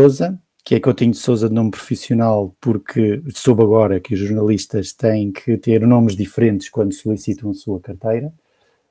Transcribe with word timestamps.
Souza, 0.00 0.38
que 0.64 0.76
é 0.76 0.80
Coutinho 0.80 1.10
de 1.10 1.16
Souza 1.16 1.48
de 1.48 1.54
nome 1.56 1.72
profissional, 1.72 2.54
porque 2.60 3.20
soube 3.34 3.64
agora 3.64 3.98
que 3.98 4.14
os 4.14 4.20
jornalistas 4.20 4.92
têm 4.92 5.32
que 5.32 5.56
ter 5.56 5.84
nomes 5.84 6.14
diferentes 6.14 6.68
quando 6.68 6.94
solicitam 6.94 7.50
a 7.50 7.52
sua 7.52 7.80
carteira. 7.80 8.32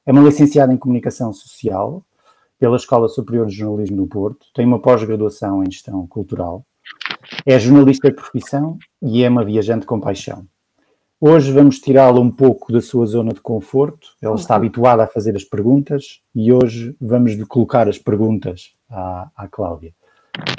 É 0.05 0.11
uma 0.11 0.21
licenciada 0.21 0.73
em 0.73 0.77
Comunicação 0.77 1.31
Social 1.31 2.03
pela 2.59 2.75
Escola 2.75 3.07
Superior 3.07 3.47
de 3.47 3.55
Jornalismo 3.55 3.95
do 3.95 4.05
Porto, 4.05 4.47
tem 4.53 4.65
uma 4.65 4.81
pós-graduação 4.81 5.63
em 5.63 5.71
Gestão 5.71 6.05
Cultural, 6.07 6.65
é 7.45 7.57
jornalista 7.57 8.09
de 8.09 8.15
profissão 8.15 8.77
e 9.01 9.23
é 9.23 9.29
uma 9.29 9.45
viajante 9.45 9.85
com 9.85 10.01
paixão. 10.01 10.45
Hoje 11.21 11.53
vamos 11.53 11.79
tirá-la 11.79 12.19
um 12.19 12.29
pouco 12.29 12.73
da 12.73 12.81
sua 12.81 13.05
zona 13.05 13.33
de 13.33 13.39
conforto. 13.39 14.09
Ela 14.21 14.35
está 14.35 14.55
uhum. 14.55 14.57
habituada 14.57 15.03
a 15.03 15.07
fazer 15.07 15.37
as 15.37 15.45
perguntas 15.45 16.21
e 16.35 16.51
hoje 16.51 16.97
vamos 16.99 17.33
colocar 17.45 17.87
as 17.87 17.97
perguntas 17.97 18.73
à, 18.89 19.31
à 19.37 19.47
Cláudia. 19.47 19.93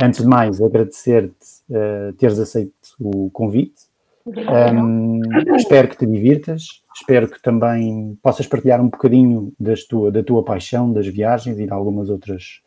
Antes 0.03 0.21
de 0.23 0.27
mais, 0.27 0.61
agradecer-te 0.61 1.35
uh, 1.71 2.13
teres 2.15 2.39
aceito 2.39 2.73
o 3.01 3.31
convite. 3.31 3.89
Um, 4.27 5.21
espero 5.57 5.89
que 5.89 5.97
te 5.97 6.07
divirtas, 6.07 6.83
espero 6.95 7.29
que 7.29 7.41
também 7.41 8.19
possas 8.23 8.47
partilhar 8.47 8.81
um 8.81 8.89
bocadinho 8.89 9.53
das 9.59 9.85
tua, 9.85 10.13
da 10.13 10.23
tua 10.23 10.45
paixão 10.45 10.93
das 10.93 11.07
viagens 11.07 11.59
e 11.59 11.65
de 11.65 11.73
algumas 11.73 12.11
outras 12.11 12.61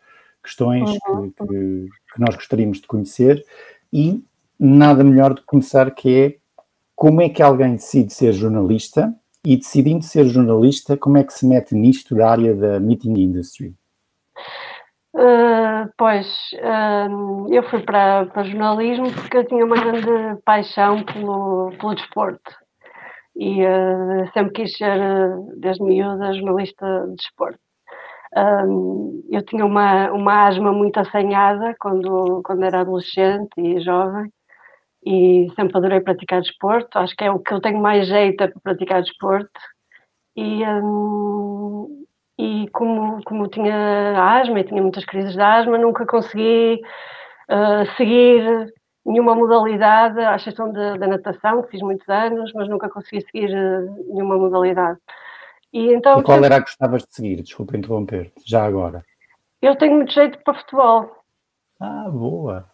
questões 0.44 0.90
uhum. 1.08 1.32
que, 1.32 1.45
que, 1.45 1.88
que, 2.13 2.20
nós 2.20 2.35
gostaríamos 2.35 2.82
de 2.82 2.88
conhecer. 2.88 3.46
E 3.93 4.23
nada 4.59 5.04
melhor 5.04 5.35
de 5.35 5.41
começar 5.43 5.91
que 5.91 6.20
é 6.20 6.35
como 6.96 7.21
é 7.21 7.30
que 7.30 7.41
alguém 7.41 7.73
decide 7.73 8.13
ser 8.13 8.34
jornalista 8.34 9.13
e 9.43 9.57
decidindo 9.57 10.04
ser 10.04 10.26
jornalista, 10.27 10.96
como 10.96 11.18
é 11.18 11.23
que 11.23 11.34
se 11.34 11.48
mete 11.48 11.73
nisto 11.73 12.13
da 12.16 12.30
área 12.30 12.55
da 12.55 12.80
meeting 12.80 13.13
industry? 13.20 13.73
Uh, 15.13 15.91
pois, 15.97 16.25
uh, 16.53 17.53
eu 17.53 17.63
fui 17.70 17.81
para, 17.83 18.27
para 18.27 18.43
jornalismo 18.43 19.11
porque 19.11 19.37
eu 19.37 19.45
tinha 19.45 19.65
uma 19.65 19.75
grande 19.75 20.41
paixão 20.45 21.03
pelo, 21.03 21.71
pelo 21.77 21.95
desporto 21.95 22.51
e 23.35 23.62
uh, 23.65 24.31
sempre 24.34 24.53
quis 24.53 24.77
ser, 24.77 24.98
desde 25.57 25.84
miúda, 25.84 26.34
jornalista 26.34 26.85
de 27.09 27.15
desporto. 27.15 27.59
eu 29.29 29.45
tinha 29.45 29.65
uma, 29.65 30.12
uma 30.12 30.48
asma 30.48 30.71
muito 30.71 30.98
assanhada 30.99 31.75
quando, 31.79 32.41
quando 32.43 32.63
era 32.63 32.81
adolescente 32.81 33.51
e 33.57 33.81
jovem 33.81 34.31
e 35.05 35.48
sempre 35.55 35.77
adorei 35.77 36.01
praticar 36.01 36.41
desporto. 36.41 36.98
Acho 36.99 37.15
que 37.15 37.23
é 37.25 37.31
o 37.31 37.40
que 37.40 37.53
eu 37.53 37.62
tenho 37.62 37.81
mais 37.81 38.07
jeito 38.07 38.43
é 38.43 38.48
para 38.48 38.62
praticar 38.62 39.01
desporto. 39.01 39.59
E, 40.35 40.63
um, 40.65 42.05
e 42.37 42.68
como, 42.71 43.24
como 43.24 43.48
tinha 43.48 44.40
asma 44.40 44.60
e 44.60 44.63
tinha 44.63 44.82
muitas 44.82 45.05
crises 45.05 45.34
de 45.34 45.41
asma, 45.41 45.77
nunca 45.77 46.05
consegui 46.05 46.82
uh, 47.49 47.96
seguir 47.98 48.74
nenhuma 49.05 49.35
modalidade, 49.35 50.20
à 50.20 50.35
exceção 50.35 50.71
da, 50.71 50.96
natação, 51.07 51.63
que 51.63 51.71
fiz 51.71 51.82
muitos 51.82 52.07
anos, 52.07 52.52
mas 52.54 52.68
nunca 52.68 52.90
consegui 52.90 53.21
seguir 53.21 53.49
uh, 53.54 54.13
nenhuma 54.13 54.37
modalidade. 54.37 54.99
E, 55.74 55.93
então, 55.93 56.20
e 56.20 56.24
qual 56.24 56.43
era 56.43 56.57
a 56.57 56.59
que 56.59 56.65
gostavas 56.65 57.04
de 57.04 57.15
seguir? 57.15 57.41
Desculpa 57.41 57.77
interromper 57.77 58.32
já 58.46 58.65
agora. 58.65 59.04
Eu 59.62 59.76
tenho 59.76 59.96
muito 59.96 60.12
jeito 60.12 60.40
para 60.43 60.55
futebol. 60.55 61.09
Ah, 61.79 62.09
boa! 62.09 62.65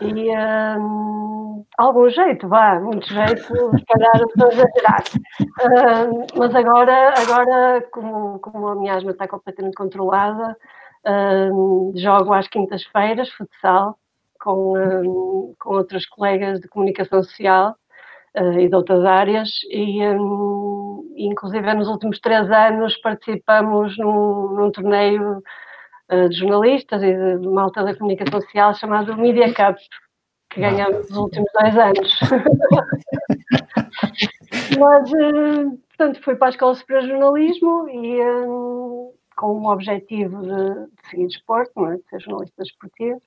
E 0.00 0.30
um, 0.78 1.64
algum 1.78 2.08
jeito, 2.08 2.48
vá, 2.48 2.80
muito 2.80 3.06
jeito, 3.06 3.42
se 3.44 3.84
calhar 3.84 4.16
estou 4.16 4.46
a 4.46 4.52
exagerar. 4.52 5.04
Um, 5.40 6.26
mas 6.38 6.54
agora, 6.54 7.14
agora 7.20 7.86
como, 7.90 8.38
como 8.38 8.68
a 8.68 8.74
minha 8.76 8.94
asma 8.94 9.10
está 9.12 9.28
completamente 9.28 9.74
controlada, 9.74 10.56
um, 11.06 11.92
jogo 11.96 12.32
às 12.32 12.48
quintas-feiras 12.48 13.30
futsal 13.30 13.98
com, 14.40 14.78
um, 14.78 15.54
com 15.58 15.74
outros 15.74 16.06
colegas 16.06 16.60
de 16.60 16.68
comunicação 16.68 17.22
social 17.22 17.76
uh, 18.36 18.58
e 18.58 18.68
de 18.68 18.74
outras 18.74 19.04
áreas 19.04 19.50
e 19.70 20.04
um, 20.06 21.12
inclusive 21.16 21.74
nos 21.74 21.88
últimos 21.88 22.20
três 22.20 22.50
anos 22.50 22.96
participamos 22.98 23.96
num, 23.98 24.48
num 24.54 24.70
torneio 24.70 25.42
de 26.10 26.36
jornalistas 26.36 27.02
e 27.02 27.38
de 27.38 27.48
malta 27.48 27.82
da 27.82 27.96
comunicação 27.96 28.40
social 28.40 28.74
chamado 28.74 29.16
Media 29.16 29.48
Cup, 29.54 29.78
que 30.50 30.60
ganhamos 30.60 31.08
nos 31.08 31.16
últimos 31.16 31.48
dois 31.58 31.78
anos. 31.78 32.20
Mas, 34.78 35.10
uh, 35.12 35.78
portanto, 35.88 36.22
fui 36.22 36.36
para 36.36 36.48
a 36.48 36.50
Escola 36.50 36.74
Superior 36.74 37.04
de 37.04 37.10
Jornalismo 37.10 37.88
e 37.88 38.22
um, 38.22 39.12
com 39.36 39.60
o 39.60 39.72
objetivo 39.72 40.42
de, 40.42 40.86
de 40.86 41.08
seguir 41.10 41.28
desporto, 41.28 41.86
é? 41.86 41.96
de 41.96 42.02
ser 42.08 42.20
jornalista 42.20 42.62
desportivo. 42.62 43.20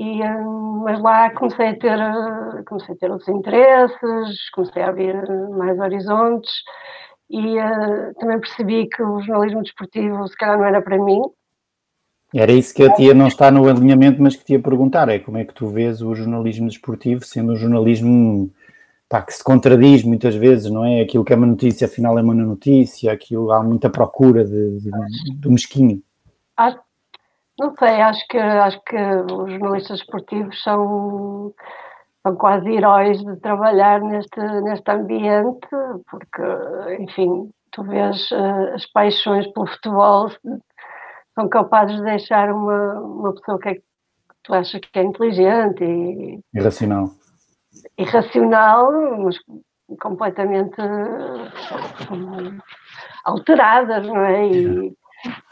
E, 0.00 0.20
mas 0.84 1.02
lá 1.02 1.28
comecei 1.34 1.70
a 1.70 1.76
ter 1.76 1.98
comecei 2.66 2.94
a 2.94 2.98
ter 2.98 3.10
outros 3.10 3.28
interesses, 3.28 4.48
comecei 4.50 4.80
a 4.80 4.90
abrir 4.90 5.28
mais 5.50 5.76
horizontes 5.76 6.52
e 7.28 7.56
também 8.20 8.38
percebi 8.38 8.88
que 8.88 9.02
o 9.02 9.20
jornalismo 9.20 9.60
desportivo 9.60 10.28
se 10.28 10.36
calhar 10.36 10.56
não 10.56 10.66
era 10.66 10.80
para 10.80 10.98
mim 10.98 11.20
era 12.34 12.52
isso 12.52 12.74
que 12.74 12.82
eu 12.82 12.94
tinha, 12.94 13.14
não 13.14 13.26
está 13.26 13.50
no 13.50 13.68
alinhamento, 13.68 14.22
mas 14.22 14.36
que 14.36 14.44
te 14.44 14.52
ia 14.52 14.60
perguntar, 14.60 15.08
é 15.08 15.18
como 15.18 15.38
é 15.38 15.44
que 15.44 15.54
tu 15.54 15.68
vês 15.68 16.02
o 16.02 16.14
jornalismo 16.14 16.68
desportivo 16.68 17.24
sendo 17.24 17.52
um 17.52 17.56
jornalismo 17.56 18.50
pá, 19.08 19.22
que 19.22 19.32
se 19.32 19.42
contradiz 19.42 20.04
muitas 20.04 20.34
vezes, 20.34 20.70
não 20.70 20.84
é? 20.84 21.00
Aquilo 21.00 21.24
que 21.24 21.32
é 21.32 21.36
uma 21.36 21.46
notícia, 21.46 21.86
afinal 21.86 22.18
é 22.18 22.22
uma 22.22 22.34
notícia, 22.34 23.12
aquilo 23.12 23.50
há 23.50 23.62
muita 23.62 23.88
procura 23.88 24.44
de, 24.44 24.80
de, 24.80 24.90
do 25.36 25.50
mesquinho. 25.50 26.02
não 27.58 27.74
sei, 27.76 28.00
acho 28.02 28.26
que, 28.28 28.38
acho 28.38 28.80
que 28.84 28.96
os 28.96 29.50
jornalistas 29.50 30.00
esportivos 30.00 30.62
são, 30.62 31.54
são 32.22 32.36
quase 32.36 32.68
heróis 32.68 33.18
de 33.24 33.36
trabalhar 33.36 34.00
neste, 34.02 34.38
neste 34.38 34.90
ambiente, 34.90 35.66
porque, 36.10 37.02
enfim, 37.02 37.50
tu 37.72 37.82
vês 37.84 38.30
uh, 38.32 38.74
as 38.74 38.84
paixões 38.86 39.46
pelo 39.48 39.66
futebol 39.66 40.30
são 41.38 41.48
capazes 41.48 41.96
de 41.96 42.02
deixar 42.02 42.50
uma, 42.50 42.94
uma 42.94 43.32
pessoa 43.32 43.60
que, 43.60 43.68
é, 43.68 43.74
que 43.76 43.82
tu 44.42 44.52
achas 44.52 44.80
que 44.80 44.98
é 44.98 45.04
inteligente 45.04 45.84
e 45.84 46.40
irracional. 46.52 47.12
Irracional, 47.96 49.20
mas 49.20 49.36
completamente 50.00 50.74
alteradas, 53.24 54.04
não 54.04 54.24
é? 54.24 54.48
E, 54.48 54.92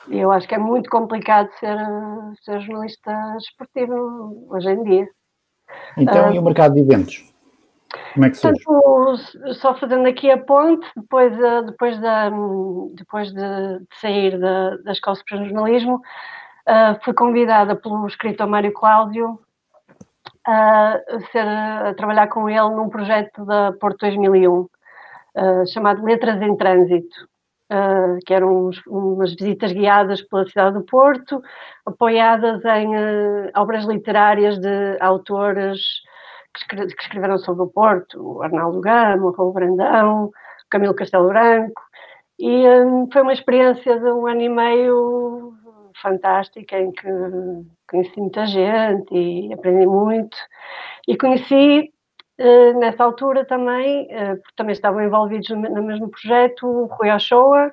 e, 0.09 0.19
eu 0.19 0.33
acho 0.33 0.49
que 0.49 0.57
é 0.57 0.59
muito 0.59 0.91
complicado 0.91 1.49
ser, 1.61 1.79
ser 2.43 2.61
jornalista 2.63 3.37
esportivo 3.39 4.49
hoje 4.51 4.71
em 4.71 4.83
dia. 4.83 5.09
Então, 5.97 6.31
uh, 6.31 6.35
e 6.35 6.39
o 6.41 6.43
mercado 6.43 6.75
de 6.75 6.81
eventos? 6.81 7.33
Como 8.15 8.27
é 8.27 8.31
que? 8.31 8.41
Portanto, 8.41 9.17
só 9.55 9.75
fazendo 9.75 10.07
aqui 10.07 10.31
a 10.31 10.39
ponte, 10.39 10.87
depois, 10.97 11.37
de, 11.37 11.63
depois, 11.63 11.99
de, 11.99 12.95
depois 12.95 13.33
de, 13.33 13.79
de 13.79 14.01
sair 14.01 14.39
da, 14.39 14.77
da 14.79 14.93
Escola 14.93 15.17
Superior 15.17 15.47
de 15.47 15.53
Jornalismo, 15.53 15.97
uh, 15.97 17.05
fui 17.05 17.13
convidada 17.15 17.77
pelo 17.77 18.07
escritor 18.07 18.47
Mário 18.47 18.73
Cláudio 18.73 19.39
a, 20.47 21.01
ser, 21.33 21.47
a 21.47 21.95
trabalhar 21.95 22.29
com 22.29 22.49
ele 22.49 22.71
num 22.71 22.89
projeto 22.89 23.45
da 23.45 23.73
Porto 23.73 23.99
2001, 24.01 24.53
uh, 24.61 24.69
chamado 25.73 26.05
Letras 26.05 26.41
em 26.41 26.57
Trânsito. 26.57 27.29
Uh, 27.69 28.21
que 28.25 28.33
eram 28.33 28.69
uns, 28.69 28.81
umas 28.87 29.35
visitas 29.35 29.73
guiadas 29.73 30.23
pela 30.23 30.47
cidade 30.47 30.79
do 30.79 30.85
Porto, 30.85 31.43
apoiadas 31.85 32.65
em 32.65 32.95
uh, 32.95 33.51
obras 33.57 33.85
literárias 33.85 34.57
de 34.57 34.97
autores 35.01 35.81
que, 36.65 36.77
escreveram 37.03 37.39
sobre 37.39 37.65
o 37.65 37.69
Porto, 37.69 38.21
o 38.21 38.43
Arnaldo 38.43 38.81
Gama, 38.81 39.27
o 39.27 39.31
Raul 39.33 39.53
Brandão, 39.53 40.25
o 40.27 40.33
Camilo 40.71 40.95
Castelo 40.95 41.29
Branco, 41.29 41.81
e 42.39 42.69
um, 42.69 43.09
foi 43.11 43.23
uma 43.23 43.33
experiência 43.33 43.99
de 43.99 44.11
um 44.11 44.27
ano 44.27 44.43
e 44.43 44.49
meio 44.49 45.55
fantástica 46.03 46.79
em 46.79 46.93
que 46.93 47.09
conheci 47.89 48.21
muita 48.21 48.47
gente 48.47 49.15
e 49.15 49.53
aprendi 49.53 49.87
muito. 49.87 50.37
E 51.09 51.17
conheci 51.17 51.93
uh, 52.39 52.79
nessa 52.79 53.05
altura 53.05 53.45
também, 53.47 54.05
uh, 54.05 54.37
porque 54.37 54.57
também 54.57 54.73
estavam 54.73 55.03
envolvidos 55.03 55.49
no, 55.49 55.57
no 55.57 55.83
mesmo 55.83 56.11
projeto, 56.11 56.67
o 56.67 56.87
Rui 56.87 57.11
Ochoa, 57.11 57.73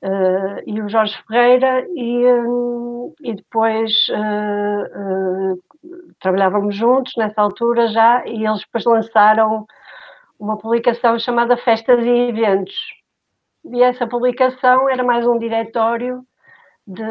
Uh, 0.00 0.62
e 0.64 0.80
o 0.80 0.88
Jorge 0.88 1.20
Ferreira, 1.26 1.84
e, 1.92 2.24
um, 2.24 3.12
e 3.20 3.34
depois 3.34 3.92
trabalhávamos 6.20 6.74
juntos 6.74 7.12
nessa 7.16 7.40
altura 7.40 7.88
já, 7.88 8.26
e 8.26 8.44
eles 8.46 8.60
depois 8.60 8.84
lançaram 8.84 9.66
uma 10.38 10.56
publicação 10.56 11.18
chamada 11.18 11.56
Festas 11.56 12.04
e 12.04 12.28
Eventos. 12.28 12.76
E 13.72 13.82
essa 13.82 14.06
publicação 14.06 14.88
era 14.88 15.02
mais 15.02 15.26
um 15.26 15.38
diretório 15.38 16.24
de, 16.86 17.04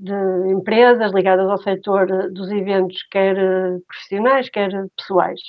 de 0.00 0.52
empresas 0.52 1.12
ligadas 1.12 1.48
ao 1.48 1.58
setor 1.58 2.30
dos 2.30 2.50
eventos, 2.50 3.02
quer 3.10 3.36
profissionais, 3.88 4.50
quer 4.50 4.70
pessoais. 4.96 5.40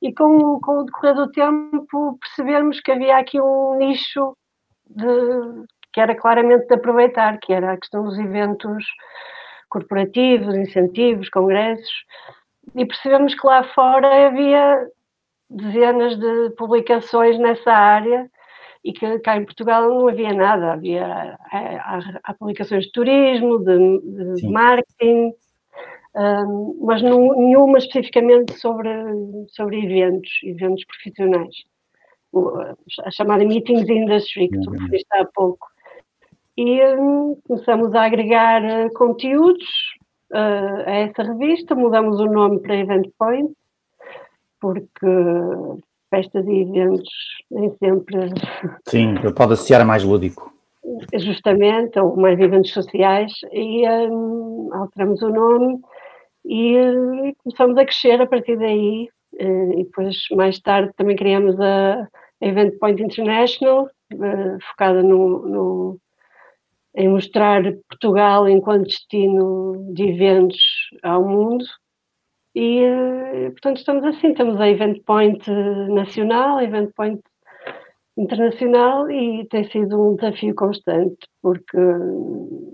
E 0.00 0.12
com, 0.12 0.58
com 0.60 0.78
o 0.78 0.84
decorrer 0.84 1.14
do 1.14 1.30
tempo 1.30 2.18
percebermos 2.18 2.80
que 2.80 2.90
havia 2.90 3.16
aqui 3.18 3.40
um 3.40 3.76
nicho 3.76 4.36
de, 4.88 5.06
que 5.92 6.00
era 6.00 6.16
claramente 6.16 6.66
de 6.66 6.74
aproveitar, 6.74 7.38
que 7.38 7.52
era 7.52 7.72
a 7.72 7.76
questão 7.76 8.02
dos 8.02 8.18
eventos 8.18 8.84
corporativos, 9.72 10.54
incentivos, 10.54 11.30
congressos, 11.30 12.04
e 12.76 12.84
percebemos 12.84 13.34
que 13.34 13.46
lá 13.46 13.64
fora 13.74 14.26
havia 14.26 14.86
dezenas 15.48 16.18
de 16.18 16.50
publicações 16.56 17.38
nessa 17.38 17.72
área 17.72 18.30
e 18.84 18.92
que 18.92 19.18
cá 19.20 19.36
em 19.36 19.44
Portugal 19.44 19.88
não 19.88 20.08
havia 20.08 20.34
nada, 20.34 20.74
havia 20.74 21.38
há, 21.50 22.00
há 22.22 22.34
publicações 22.34 22.84
de 22.84 22.92
turismo, 22.92 23.58
de, 23.60 24.34
de 24.40 24.48
marketing, 24.48 25.32
um, 26.14 26.78
mas 26.82 27.00
não, 27.02 27.34
nenhuma 27.34 27.78
especificamente 27.78 28.58
sobre, 28.58 28.90
sobre 29.48 29.78
eventos, 29.78 30.30
eventos 30.44 30.84
profissionais. 30.84 31.54
A 33.04 33.10
chamada 33.10 33.44
Meetings 33.44 33.88
Industry, 33.88 34.48
que 34.48 34.60
tu 34.60 34.70
referiste 34.70 35.08
há 35.12 35.24
pouco. 35.34 35.71
E 36.56 36.84
um, 36.96 37.36
começamos 37.46 37.94
a 37.94 38.04
agregar 38.04 38.62
uh, 38.62 38.92
conteúdos 38.94 39.64
uh, 40.32 40.86
a 40.86 40.90
essa 40.90 41.22
revista, 41.22 41.74
mudamos 41.74 42.20
o 42.20 42.26
nome 42.26 42.60
para 42.60 42.76
Event 42.76 43.06
Point, 43.18 43.52
porque 44.60 45.06
festas 46.10 46.46
e 46.46 46.60
eventos 46.60 47.08
nem 47.50 47.74
sempre. 47.78 48.16
Sim, 48.86 49.14
pode 49.34 49.54
associar 49.54 49.80
a 49.80 49.84
mais 49.84 50.04
lúdico. 50.04 50.52
Justamente, 51.14 51.98
ou 51.98 52.16
mais 52.16 52.38
eventos 52.38 52.72
sociais, 52.72 53.32
e 53.52 53.88
um, 53.88 54.68
alteramos 54.72 55.22
o 55.22 55.30
nome 55.30 55.80
e, 56.44 56.76
e, 56.76 57.34
começamos 57.42 57.78
a 57.78 57.84
crescer 57.84 58.20
a 58.20 58.26
partir 58.26 58.58
daí. 58.58 59.08
Eh, 59.38 59.80
e 59.80 59.84
depois, 59.84 60.16
mais 60.32 60.58
tarde, 60.60 60.92
também 60.96 61.16
criamos 61.16 61.58
a 61.60 62.06
Event 62.40 62.78
Point 62.78 63.02
International, 63.02 63.88
uh, 64.12 64.58
focada 64.70 65.02
no, 65.02 65.48
no, 65.48 65.98
em 66.94 67.08
mostrar 67.08 67.62
Portugal 67.88 68.48
enquanto 68.48 68.86
destino 68.86 69.92
de 69.94 70.10
eventos 70.10 70.58
ao 71.02 71.26
mundo. 71.26 71.64
E, 72.54 72.82
eh, 72.82 73.50
portanto, 73.50 73.78
estamos 73.78 74.04
assim, 74.04 74.34
temos 74.34 74.60
a 74.60 74.68
Event 74.68 75.02
Point 75.04 75.50
nacional, 75.90 76.60
Event 76.60 76.92
Point 76.94 77.22
internacional 78.16 79.10
e 79.10 79.46
tem 79.48 79.64
sido 79.70 79.98
um 79.98 80.16
desafio 80.16 80.54
constante, 80.54 81.26
porque 81.40 81.78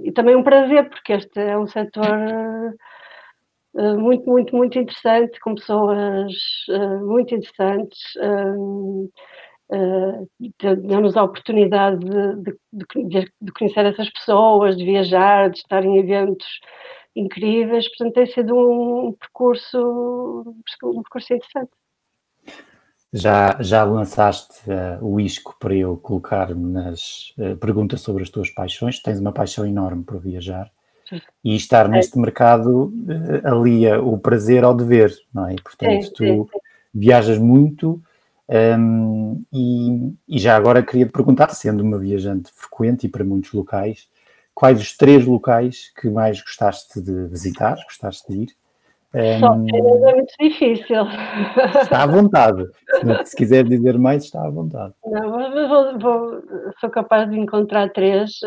e 0.03 0.11
também 0.13 0.35
um 0.35 0.43
prazer, 0.43 0.89
porque 0.89 1.13
este 1.13 1.39
é 1.39 1.57
um 1.57 1.67
setor 1.67 2.17
uh, 3.75 3.99
muito, 4.01 4.29
muito, 4.29 4.57
muito 4.57 4.79
interessante, 4.79 5.39
com 5.39 5.55
pessoas 5.55 6.33
muito 7.03 7.35
interessantes, 7.35 8.01
uh, 9.71 10.29
damos 10.87 11.17
a 11.17 11.25
oportunidade 11.25 11.99
de, 11.99 12.53
de, 12.73 13.33
de, 13.41 13.53
conhecer 13.53 13.85
essas 13.87 14.11
pessoas, 14.11 14.77
de 14.77 14.85
viajar, 14.85 15.51
de 15.51 15.59
estar 15.59 15.85
em 15.85 15.99
eventos 15.99 16.47
incríveis, 17.15 17.89
portanto 17.89 18.15
tem 18.15 18.27
sido 18.27 18.55
um 18.57 19.13
percurso, 19.13 20.45
um 20.85 21.03
percurso 21.03 21.35
interessante. 21.35 21.71
Já, 23.13 23.57
já 23.61 23.85
lançaste 23.85 24.71
uh, 24.71 25.05
o 25.05 25.19
isco 25.19 25.57
para 25.59 25.75
eu 25.75 25.97
colocar-me 25.97 26.71
nas 26.71 27.35
uh, 27.39 27.57
perguntas 27.57 28.03
sobre 28.03 28.23
as 28.23 28.29
tuas 28.29 28.51
paixões. 28.51 29.01
Tens 29.01 29.19
uma 29.19 29.33
paixão 29.33 29.67
enorme 29.67 30.05
por 30.05 30.21
viajar 30.21 30.71
e 31.43 31.57
estar 31.57 31.87
é. 31.87 31.89
neste 31.89 32.19
mercado 32.19 32.87
uh, 32.87 33.49
alia 33.49 34.01
o 34.03 34.19
prazer 34.19 34.63
ao 34.63 34.75
dever, 34.75 35.11
não 35.33 35.49
é? 35.49 35.57
Portanto, 35.57 36.03
sim, 36.03 36.13
tu 36.13 36.25
sim, 36.25 36.47
viajas 36.95 37.39
muito 37.39 38.03
um, 38.49 39.43
e, 39.53 40.15
e, 40.27 40.39
já 40.39 40.57
agora 40.57 40.83
queria 40.83 41.05
te 41.05 41.13
perguntar, 41.13 41.51
sendo 41.51 41.83
uma 41.83 41.99
viajante 41.99 42.51
frequente 42.55 43.05
e 43.05 43.09
para 43.09 43.23
muitos 43.23 43.53
locais, 43.53 44.09
quais 44.55 44.81
os 44.81 44.97
três 44.97 45.27
locais 45.27 45.93
que 46.01 46.09
mais 46.09 46.41
gostaste 46.41 47.01
de 47.01 47.27
visitar, 47.27 47.77
gostaste 47.85 48.33
de 48.33 48.43
ir? 48.43 48.49
Um, 49.15 49.67
é 49.75 50.15
muito 50.15 50.35
difícil. 50.41 51.03
Está 51.83 52.03
à 52.03 52.07
vontade. 52.07 52.67
Se 53.25 53.37
quiser 53.37 53.65
dizer 53.65 53.99
mais, 53.99 54.25
está 54.25 54.47
à 54.47 54.51
vontade. 54.51 54.95
Não, 55.05 55.31
vou, 55.31 55.99
vou, 55.99 56.43
sou 56.81 56.91
capaz 56.91 57.31
de 57.31 57.39
encontrar 57.39 57.91
três. 57.91 58.41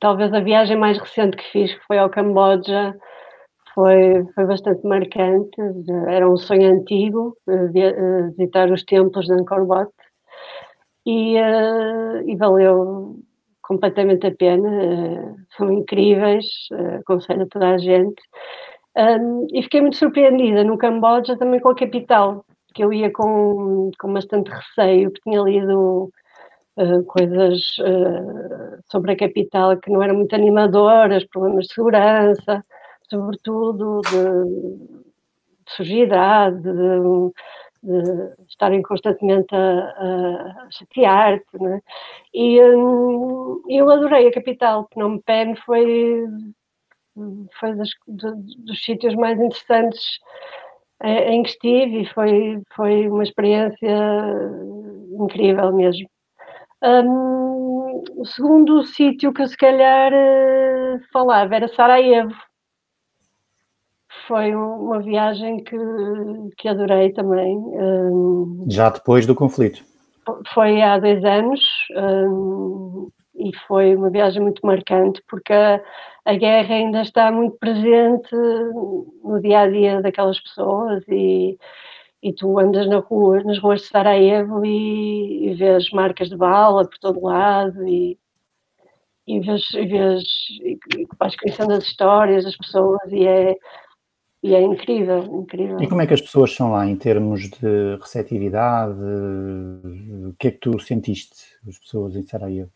talvez 0.00 0.32
a 0.32 0.40
viagem 0.40 0.76
mais 0.76 0.98
recente 0.98 1.36
que 1.36 1.50
fiz, 1.52 1.74
que 1.74 1.86
foi 1.86 1.98
ao 1.98 2.10
Camboja, 2.10 2.96
foi, 3.76 4.24
foi 4.34 4.46
bastante 4.46 4.84
marcante. 4.86 5.60
Era 6.08 6.28
um 6.28 6.36
sonho 6.36 6.72
antigo 6.72 7.36
visitar 8.34 8.72
os 8.72 8.82
templos 8.84 9.26
de 9.26 9.34
Angkor 9.34 9.66
Wat 9.66 9.92
e, 11.04 11.36
e 11.36 12.36
valeu 12.36 13.16
completamente 13.62 14.26
a 14.26 14.34
pena, 14.34 15.36
são 15.56 15.70
incríveis, 15.72 16.46
aconselho 17.00 17.42
a 17.42 17.46
toda 17.46 17.70
a 17.74 17.78
gente. 17.78 18.22
E 19.52 19.62
fiquei 19.62 19.82
muito 19.82 19.96
surpreendida 19.96 20.64
no 20.64 20.78
Camboja 20.78 21.36
também 21.36 21.60
com 21.60 21.68
a 21.68 21.74
capital, 21.74 22.44
que 22.74 22.82
eu 22.82 22.92
ia 22.92 23.10
com, 23.12 23.90
com 23.98 24.12
bastante 24.12 24.50
receio, 24.50 25.10
porque 25.10 25.30
tinha 25.30 25.42
lido 25.42 26.10
uh, 26.76 27.04
coisas 27.04 27.60
uh, 27.80 28.78
sobre 28.90 29.12
a 29.12 29.16
capital 29.16 29.76
que 29.78 29.90
não 29.90 30.02
eram 30.02 30.14
muito 30.14 30.34
animadoras, 30.34 31.24
problemas 31.24 31.66
de 31.66 31.74
segurança, 31.74 32.62
sobretudo 33.08 34.00
de, 34.02 35.04
de 35.78 36.10
de, 36.50 37.32
de 37.82 38.42
estarem 38.48 38.82
constantemente 38.82 39.54
a, 39.54 40.58
a 40.64 40.68
chatear-te, 40.70 41.58
né? 41.60 41.80
e 42.34 42.60
um, 42.62 43.62
eu 43.68 43.90
adorei 43.90 44.28
a 44.28 44.32
capital, 44.32 44.88
Phnom 44.92 45.18
Penh 45.20 45.54
foi, 45.64 46.24
foi 47.60 47.74
dos, 47.74 47.90
dos 48.06 48.84
sítios 48.84 49.14
mais 49.14 49.38
interessantes 49.38 50.18
eh, 51.02 51.32
em 51.32 51.42
que 51.42 51.50
estive 51.50 52.02
e 52.02 52.06
foi, 52.06 52.62
foi 52.74 53.08
uma 53.08 53.22
experiência 53.22 53.88
incrível 55.20 55.72
mesmo. 55.72 56.08
Um, 56.82 58.02
o 58.16 58.24
segundo 58.24 58.84
sítio 58.84 59.32
que 59.32 59.42
eu 59.42 59.46
se 59.48 59.56
calhar 59.56 60.12
eh, 60.12 61.00
falava 61.12 61.56
era 61.56 61.68
Sarajevo, 61.68 62.34
foi 64.26 64.54
uma 64.54 65.00
viagem 65.00 65.62
que, 65.62 65.76
que 66.56 66.68
adorei 66.68 67.12
também. 67.12 67.56
Um, 67.56 68.66
Já 68.68 68.90
depois 68.90 69.26
do 69.26 69.34
conflito? 69.34 69.84
Foi 70.52 70.82
há 70.82 70.98
dois 70.98 71.24
anos 71.24 71.60
um, 71.96 73.08
e 73.34 73.54
foi 73.66 73.94
uma 73.94 74.10
viagem 74.10 74.42
muito 74.42 74.64
marcante 74.66 75.22
porque 75.28 75.52
a, 75.52 75.80
a, 76.24 76.34
guerra 76.34 76.74
ainda 76.74 77.02
está 77.02 77.30
muito 77.30 77.56
presente 77.58 78.34
no 78.34 79.40
dia 79.40 79.60
a 79.60 79.70
dia 79.70 80.02
daquelas 80.02 80.40
pessoas 80.40 81.04
e, 81.08 81.56
e 82.22 82.32
tu 82.32 82.58
andas 82.58 82.88
na 82.88 82.98
rua, 82.98 83.42
nas 83.44 83.58
ruas 83.58 83.82
de 83.82 83.86
Sarajevo 83.86 84.64
e, 84.64 85.50
e 85.50 85.54
vês 85.54 85.90
marcas 85.90 86.28
de 86.28 86.36
bala 86.36 86.88
por 86.88 86.98
todo 86.98 87.24
lado 87.24 87.86
e, 87.86 88.18
e 89.28 89.40
vês, 89.40 89.62
e 89.74 89.86
vês 89.86 90.24
e 90.60 91.06
vais 91.18 91.36
conhecendo 91.36 91.72
as 91.72 91.84
histórias 91.84 92.44
das 92.44 92.56
pessoas 92.56 93.12
e 93.12 93.26
é 93.26 93.56
e 94.46 94.54
é 94.54 94.62
incrível, 94.62 95.24
incrível. 95.24 95.80
E 95.80 95.88
como 95.88 96.00
é 96.02 96.06
que 96.06 96.14
as 96.14 96.20
pessoas 96.20 96.54
são 96.54 96.70
lá 96.70 96.86
em 96.86 96.94
termos 96.94 97.50
de 97.50 97.96
receptividade? 98.00 98.94
O 98.94 100.34
que 100.38 100.46
é 100.46 100.50
que 100.52 100.58
tu 100.58 100.78
sentiste, 100.78 101.58
as 101.68 101.76
pessoas 101.76 102.14
em 102.14 102.22
Sarajevo? 102.22 102.70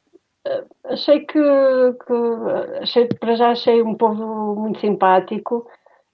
Uh, 0.48 0.66
achei 0.86 1.20
que, 1.20 1.32
que, 1.38 2.12
achei, 2.82 3.06
para 3.06 3.36
já 3.36 3.50
achei 3.52 3.80
um 3.82 3.94
povo 3.94 4.56
muito 4.56 4.80
simpático. 4.80 5.64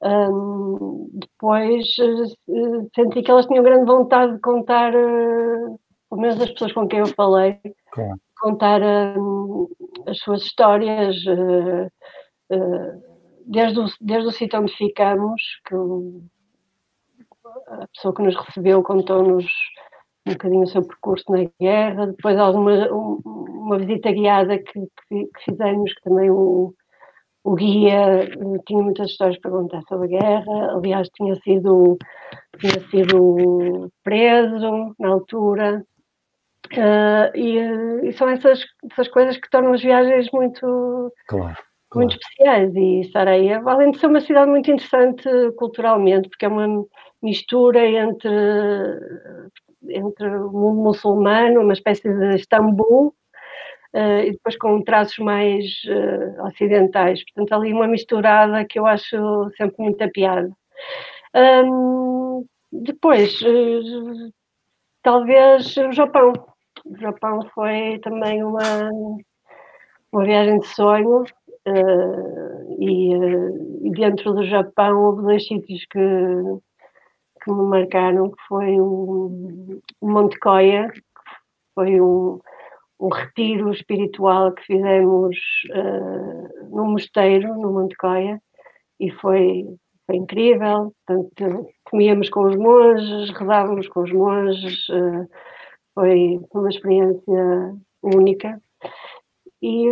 Um, 0.03 1.09
depois 1.15 1.87
uh, 2.01 2.91
senti 2.95 3.23
que 3.23 3.31
elas 3.31 3.47
tinham 3.47 3.65
grande 3.65 3.87
vontade 3.87 4.35
de 4.35 4.41
contar, 4.41 4.95
uh, 4.95 5.81
pelo 6.11 6.21
menos 6.21 6.39
as 6.39 6.51
pessoas 6.51 6.73
com 6.73 6.87
quem 6.87 6.99
eu 6.99 7.07
falei, 7.07 7.59
claro. 7.93 8.21
contar 8.43 8.83
uh, 8.83 9.71
as 10.07 10.19
suas 10.19 10.43
histórias. 10.43 11.17
Uh, 11.25 11.91
desde 13.47 13.81
o, 13.81 13.87
desde 14.01 14.29
o 14.29 14.33
sítio 14.33 14.61
onde 14.61 14.77
ficamos, 14.77 15.41
que 15.65 15.75
o, 15.75 16.23
a 17.69 17.87
pessoa 17.89 18.15
que 18.15 18.23
nos 18.23 18.37
recebeu 18.37 18.83
contou-nos 18.83 19.47
um 20.27 20.33
bocadinho 20.33 20.63
o 20.65 20.67
seu 20.67 20.83
percurso 20.83 21.25
na 21.31 21.49
guerra, 21.61 22.09
depois 22.09 22.37
alguma 22.37 22.89
uma 22.91 23.79
visita 23.79 24.13
guiada 24.13 24.59
que, 24.59 24.81
que, 25.09 25.25
que 25.27 25.45
fizemos, 25.45 25.93
que 25.95 26.03
também 26.03 26.31
o, 26.31 26.75
o 27.45 27.55
guia 27.55 28.25
eh, 28.25 28.59
tinha 28.67 28.83
muitas 28.83 29.11
histórias 29.11 29.39
para 29.41 29.53
contar 29.53 29.83
sobre 29.89 30.17
a 30.17 30.21
guerra, 30.21 30.73
aliás 30.75 31.09
tinha 31.15 31.35
sido, 31.37 31.97
tinha 32.59 32.81
sido 32.91 33.91
preso 34.03 34.95
na 34.99 35.09
altura, 35.09 35.85
uh, 36.73 37.37
e, 37.37 38.09
e, 38.09 38.13
são 38.13 38.29
essas, 38.29 38.65
essas 38.91 39.09
coisas 39.09 39.37
que 39.37 39.51
tornam 39.51 39.73
as 39.73 39.83
viagens 39.83 40.29
muito, 40.33 41.13
claro 41.29 41.66
muito 41.95 42.17
especiais 42.17 42.75
e 42.75 43.05
Sarajevo, 43.13 43.69
além 43.69 43.91
de 43.91 43.99
ser 43.99 44.07
uma 44.07 44.21
cidade 44.21 44.51
muito 44.51 44.71
interessante 44.71 45.29
culturalmente, 45.57 46.29
porque 46.29 46.45
é 46.45 46.49
uma 46.49 46.85
mistura 47.23 47.87
entre, 47.87 48.29
entre 49.89 50.27
o 50.27 50.51
mundo 50.51 50.83
muçulmano, 50.83 51.61
uma 51.61 51.73
espécie 51.73 52.03
de 52.13 52.37
Istambul, 52.37 53.15
uh, 53.95 54.21
e 54.25 54.33
depois 54.33 54.57
com 54.59 54.83
traços 54.83 55.19
mais 55.19 55.65
uh, 55.87 56.47
ocidentais. 56.47 57.25
Portanto, 57.25 57.53
ali 57.55 57.73
uma 57.73 57.87
misturada 57.87 58.65
que 58.65 58.79
eu 58.79 58.87
acho 58.87 59.17
sempre 59.57 59.77
muita 59.79 60.09
piada. 60.09 60.51
Um, 61.35 62.45
depois, 62.71 63.41
uh, 63.43 64.33
talvez 65.03 65.77
o 65.77 65.93
Japão. 65.93 66.33
O 66.85 66.97
Japão 66.99 67.41
foi 67.55 67.99
também 68.01 68.45
uma, 68.45 68.91
uma 70.13 70.25
viagem 70.25 70.59
de 70.61 70.67
sonho. 70.69 71.25
E, 72.79 73.13
e, 73.87 73.91
dentro 73.91 74.33
do 74.35 74.45
Japão 74.45 75.03
houve 75.03 75.23
dois 75.23 75.47
sítios 75.47 75.85
que, 75.91 75.99
que 77.43 77.53
me 77.53 77.63
marcaram, 77.63 78.31
que 78.31 78.43
foi 78.49 78.81
o, 78.81 79.81
o 80.01 80.09
Monte 80.09 80.39
Koya, 80.39 80.91
que 80.91 81.01
foi 81.75 82.01
um, 82.01 82.41
um 83.01 83.09
retiro 83.09 83.73
espiritual 83.73 84.53
que 84.53 84.65
fizemos 84.65 85.37
uh, 85.71 86.77
num 86.77 86.93
mosteiro, 86.93 87.55
no 87.55 87.73
Monte 87.73 87.97
Coia, 87.97 88.41
e 89.01 89.11
foi, 89.11 89.67
foi 90.07 90.17
incrível. 90.17 90.93
Portanto, 91.07 91.69
comíamos 91.85 92.31
com 92.31 92.43
os 92.45 92.57
monges, 92.57 93.31
rezávamos 93.31 93.89
com 93.89 94.03
os 94.03 94.13
monges, 94.13 94.89
uh, 94.89 95.29
foi 95.95 96.41
uma 96.53 96.69
experiência 96.69 97.77
única. 98.03 98.61
E, 99.63 99.89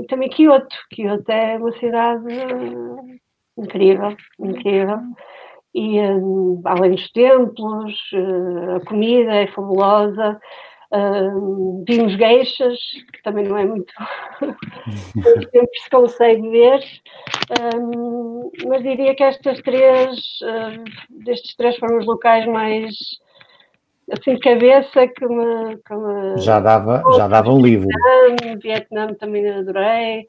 e, 0.00 0.06
também 0.08 0.28
Kyoto. 0.28 0.76
Kyoto 0.90 1.30
é 1.30 1.56
uma 1.56 1.72
cidade 1.78 2.34
incrível, 3.56 4.16
incrível. 4.38 4.98
E 5.74 6.00
um, 6.00 6.60
além 6.64 6.92
dos 6.92 7.10
templos, 7.12 7.94
uh, 8.12 8.76
a 8.76 8.80
comida 8.84 9.34
é 9.34 9.46
fabulosa, 9.48 10.40
Uh, 10.92 11.84
vimos 11.86 12.16
geixas, 12.16 12.76
que 13.12 13.22
também 13.22 13.44
não 13.44 13.56
é 13.56 13.64
muito 13.64 13.92
sempre 15.52 15.78
se 15.78 15.88
consegue 15.88 16.50
ver, 16.50 16.80
mas 18.66 18.82
diria 18.82 19.14
que 19.14 19.22
estas 19.22 19.60
três, 19.62 20.18
uh, 20.42 21.22
destes 21.24 21.54
três 21.54 21.76
foram 21.76 21.98
os 21.98 22.06
locais 22.06 22.44
mais 22.46 22.96
assim 24.12 24.34
de 24.34 24.40
cabeça 24.40 25.06
que 25.08 25.26
me, 25.26 25.76
que 25.76 25.94
me 25.94 26.38
já 26.38 26.60
dava 26.60 27.02
já 27.16 27.28
dava 27.28 27.50
um 27.50 27.60
livro 27.60 27.88
Vietnã, 27.88 28.58
Vietnã 28.62 29.14
também 29.14 29.48
adorei 29.48 30.26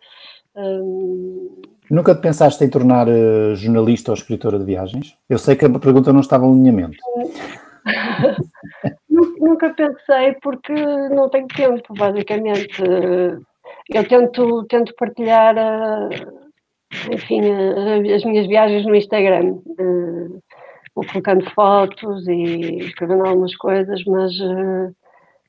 um, 0.55 1.61
Nunca 1.91 2.15
te 2.15 2.21
pensaste 2.21 2.63
em 2.63 2.69
tornar 2.69 3.09
uh, 3.09 3.53
jornalista 3.53 4.11
ou 4.11 4.15
escritora 4.15 4.57
de 4.57 4.63
viagens? 4.63 5.17
Eu 5.29 5.37
sei 5.37 5.57
que 5.57 5.65
a 5.65 5.69
pergunta 5.77 6.13
não 6.13 6.21
estava 6.21 6.45
em 6.45 6.51
alinhamento. 6.51 6.95
Nunca 9.41 9.71
pensei 9.71 10.33
porque 10.41 10.73
não 10.73 11.27
tenho 11.29 11.47
tempo, 11.47 11.93
basicamente. 11.93 12.81
Eu 13.89 14.07
tento, 14.07 14.63
tento 14.69 14.95
partilhar, 14.95 15.57
eh, 15.57 16.09
enfim, 17.11 17.41
eh, 17.41 18.13
as 18.13 18.23
minhas 18.23 18.47
viagens 18.47 18.85
no 18.85 18.95
Instagram. 18.95 19.57
Vou 20.95 21.05
colocando 21.05 21.49
fotos 21.51 22.27
e 22.27 22.79
escrevendo 22.79 23.25
algumas 23.25 23.55
coisas, 23.55 24.03
mas 24.05 24.31
eh, 24.39 24.91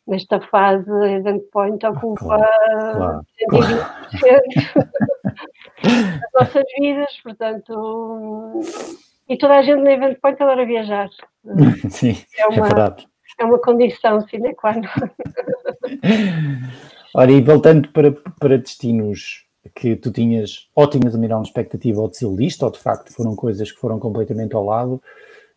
nesta 0.07 0.41
fase 0.41 0.91
Event 0.91 1.43
Point 1.53 1.85
ocupa 1.85 2.39
claro, 2.39 3.27
claro, 3.49 3.87
120% 4.13 4.91
das 5.83 6.33
nossas 6.35 6.65
vidas, 6.79 7.21
portanto, 7.23 8.61
e 9.29 9.37
toda 9.37 9.59
a 9.59 9.63
gente 9.63 9.81
no 9.81 9.91
Event 9.91 10.19
Point 10.21 10.41
adora 10.43 10.65
viajar. 10.65 11.09
Sim, 11.91 12.17
é, 12.39 12.47
uma, 12.47 12.57
é 12.57 12.61
verdade 12.61 13.09
é 13.39 13.45
uma 13.45 13.59
condição 13.59 14.27
sine 14.29 14.55
qua 14.55 14.73
non. 14.75 14.89
Ora, 17.15 17.31
e 17.31 17.43
voltando 17.43 17.91
para, 17.91 18.13
para 18.13 18.57
destinos 18.59 19.45
que 19.75 19.97
tu 19.97 20.11
tinhas, 20.11 20.69
ou 20.75 20.89
tinhas 20.89 21.15
a 21.15 21.19
mirar 21.19 21.37
uma 21.37 21.45
expectativa 21.45 22.01
ou 22.01 22.09
de 22.09 22.17
ser 22.17 22.29
lista, 22.29 22.65
ou 22.65 22.73
de 22.73 22.79
facto 22.79 23.13
foram 23.13 23.37
coisas 23.37 23.71
que 23.71 23.79
foram 23.79 23.99
completamente 23.99 24.55
ao 24.55 24.65
lado. 24.65 25.03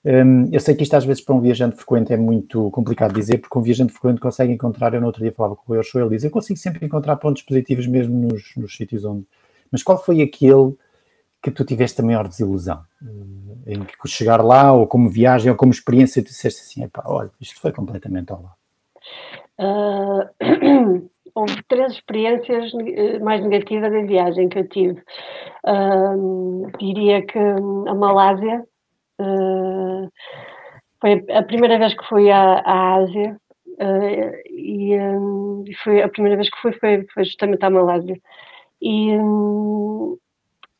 Um, 0.05 0.53
eu 0.53 0.59
sei 0.59 0.75
que 0.75 0.83
isto 0.83 0.95
às 0.95 1.03
vezes 1.03 1.23
para 1.23 1.33
um 1.33 1.41
viajante 1.41 1.77
frequente 1.77 2.13
é 2.13 2.17
muito 2.17 2.69
complicado 2.69 3.11
dizer, 3.13 3.39
porque 3.39 3.57
um 3.57 3.61
viajante 3.61 3.91
frequente 3.91 4.19
consegue 4.19 4.53
encontrar, 4.53 4.93
eu 4.93 5.01
no 5.01 5.07
outro 5.07 5.23
dia 5.23 5.31
falava 5.31 5.55
com 5.55 5.73
o 5.73 5.83
Show, 5.83 5.99
ele 5.99 6.11
diz, 6.11 6.23
eu 6.23 6.29
consigo 6.29 6.59
sempre 6.59 6.85
encontrar 6.85 7.15
pontos 7.15 7.41
positivos 7.41 7.87
mesmo 7.87 8.27
nos, 8.27 8.55
nos 8.55 8.75
sítios 8.75 9.03
onde... 9.03 9.25
Mas 9.71 9.81
qual 9.81 9.97
foi 9.97 10.21
aquele 10.21 10.75
que 11.41 11.49
tu 11.49 11.65
tiveste 11.65 12.01
a 12.01 12.03
maior 12.03 12.27
desilusão? 12.27 12.81
Eh, 13.03 13.73
em 13.73 13.83
que 13.83 14.07
chegar 14.07 14.43
lá, 14.43 14.71
ou 14.73 14.87
como 14.87 15.09
viagem, 15.09 15.51
ou 15.51 15.57
como 15.57 15.71
experiência, 15.71 16.23
tu 16.23 16.27
disseste 16.27 16.61
assim: 16.61 16.83
epá, 16.83 17.03
olha, 17.05 17.31
isto 17.41 17.59
foi 17.59 17.71
completamente 17.71 18.31
ao 18.31 18.41
lado. 18.41 18.55
Uh, 19.59 21.09
houve 21.35 21.63
três 21.67 21.93
experiências 21.93 22.71
eh, 22.73 23.19
mais 23.19 23.43
negativas 23.43 23.91
da 23.91 24.01
viagem 24.01 24.49
que 24.49 24.59
eu 24.59 24.67
tive. 24.69 25.03
Uh, 25.65 26.71
diria 26.79 27.25
que 27.25 27.37
a 27.37 27.93
Malásia 27.93 28.63
uh, 29.19 30.11
foi 30.99 31.25
a 31.31 31.43
primeira 31.43 31.77
vez 31.77 31.93
que 31.93 32.05
fui 32.07 32.31
à, 32.31 32.59
à 32.59 32.95
Ásia. 32.95 33.37
e 34.49 34.97
um, 34.97 35.63
foi 35.83 36.01
a 36.01 36.09
primeira 36.09 36.37
vez 36.37 36.49
que 36.49 36.61
fui 36.61 36.71
foi, 36.73 37.05
foi 37.13 37.25
justamente 37.25 37.63
à 37.63 37.69
Malásia. 37.69 38.19
E, 38.81 39.17
um, 39.17 40.17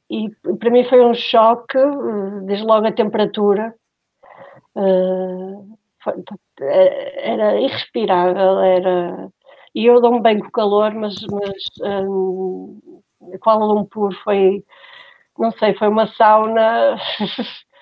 e 0.09 0.29
para 0.59 0.69
mim 0.69 0.83
foi 0.85 1.03
um 1.03 1.13
choque, 1.13 1.77
desde 2.43 2.65
logo 2.65 2.87
a 2.87 2.91
temperatura. 2.91 3.73
Uh, 4.75 5.77
foi, 6.03 6.13
era 6.59 7.59
irrespirável, 7.59 8.59
era. 8.59 9.29
E 9.73 9.85
eu 9.85 9.99
dou-me 9.99 10.21
bem 10.21 10.39
com 10.39 10.47
o 10.47 10.51
calor, 10.51 10.93
mas, 10.93 11.15
mas 11.29 11.63
um, 12.07 12.79
Kuala 13.41 13.65
Lumpur 13.65 14.13
foi, 14.23 14.63
não 15.37 15.51
sei, 15.51 15.73
foi 15.73 15.87
uma 15.87 16.07
sauna 16.07 16.97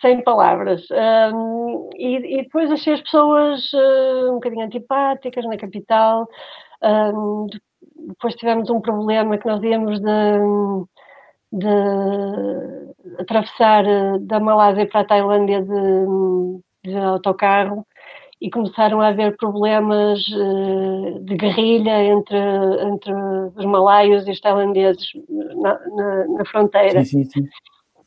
sem 0.00 0.22
palavras. 0.22 0.86
Um, 0.90 1.90
e, 1.96 2.38
e, 2.38 2.42
depois 2.42 2.70
achei 2.70 2.94
as 2.94 3.00
pessoas 3.00 3.72
uh, 3.72 4.30
um 4.30 4.34
bocadinho 4.34 4.64
antipáticas 4.64 5.44
na 5.44 5.56
capital. 5.56 6.28
Um, 6.82 7.46
depois 8.08 8.34
tivemos 8.34 8.70
um 8.70 8.80
problema 8.80 9.38
que 9.38 9.46
nós 9.46 9.62
íamos 9.62 10.00
de, 10.00 10.08
de 11.52 13.20
atravessar 13.20 13.84
eh, 13.84 14.18
da 14.20 14.38
Malásia 14.38 14.86
para 14.86 15.00
a 15.00 15.04
Tailândia 15.04 15.62
de, 15.62 15.70
de 16.84 16.96
autocarro 16.96 17.86
e 18.40 18.50
começaram 18.50 19.00
a 19.00 19.08
haver 19.08 19.36
problemas 19.36 20.20
eh, 20.30 21.18
de 21.20 21.36
guerrilha 21.36 22.04
entre, 22.04 22.38
entre 22.82 23.12
os 23.56 23.64
malaios 23.64 24.26
e 24.26 24.30
os 24.30 24.40
tailandeses 24.40 25.06
na, 25.28 25.78
na, 25.88 26.26
na 26.28 26.44
fronteira. 26.44 27.04
Sim, 27.04 27.24
sim, 27.24 27.42
sim. 27.42 27.48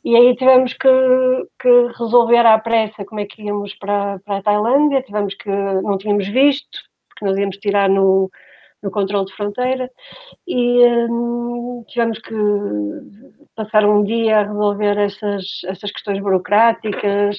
E 0.04 0.16
aí 0.16 0.34
tivemos 0.34 0.72
que, 0.72 0.88
que, 1.60 1.68
resolver 1.98 2.46
à 2.46 2.58
pressa 2.58 3.04
como 3.04 3.20
é 3.20 3.26
que 3.26 3.42
íamos 3.42 3.74
para, 3.74 4.18
para 4.20 4.38
a 4.38 4.42
Tailândia, 4.42 5.02
tivemos 5.02 5.34
que, 5.34 5.50
não 5.50 5.98
tínhamos 5.98 6.26
visto, 6.28 6.78
porque 7.08 7.24
nós 7.26 7.36
íamos 7.36 7.58
tirar 7.58 7.88
no, 7.88 8.30
no 8.82 8.90
controle 8.90 9.26
de 9.26 9.34
fronteira. 9.34 9.90
E 10.46 10.84
hum, 11.10 11.84
tivemos 11.86 12.18
que 12.18 12.34
passar 13.54 13.84
um 13.84 14.02
dia 14.02 14.38
a 14.38 14.44
resolver 14.44 14.98
essas, 14.98 15.44
essas 15.66 15.90
questões 15.90 16.18
burocráticas, 16.20 17.36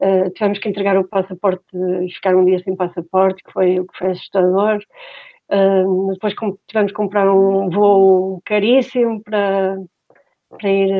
uh, 0.00 0.30
tivemos 0.30 0.58
que 0.58 0.68
entregar 0.68 0.98
o 0.98 1.06
passaporte 1.06 1.64
e 2.02 2.10
ficar 2.12 2.34
um 2.34 2.44
dia 2.44 2.58
sem 2.64 2.74
passaporte, 2.74 3.42
que 3.44 3.52
foi 3.52 3.78
o 3.78 3.86
que 3.86 3.98
foi 3.98 4.10
assustador. 4.10 4.80
Uh, 5.50 6.12
depois 6.12 6.34
tivemos 6.66 6.92
que 6.92 6.96
comprar 6.96 7.30
um 7.30 7.70
voo 7.70 8.42
caríssimo 8.44 9.22
para, 9.22 9.76
para 10.50 10.68
ir 10.68 10.92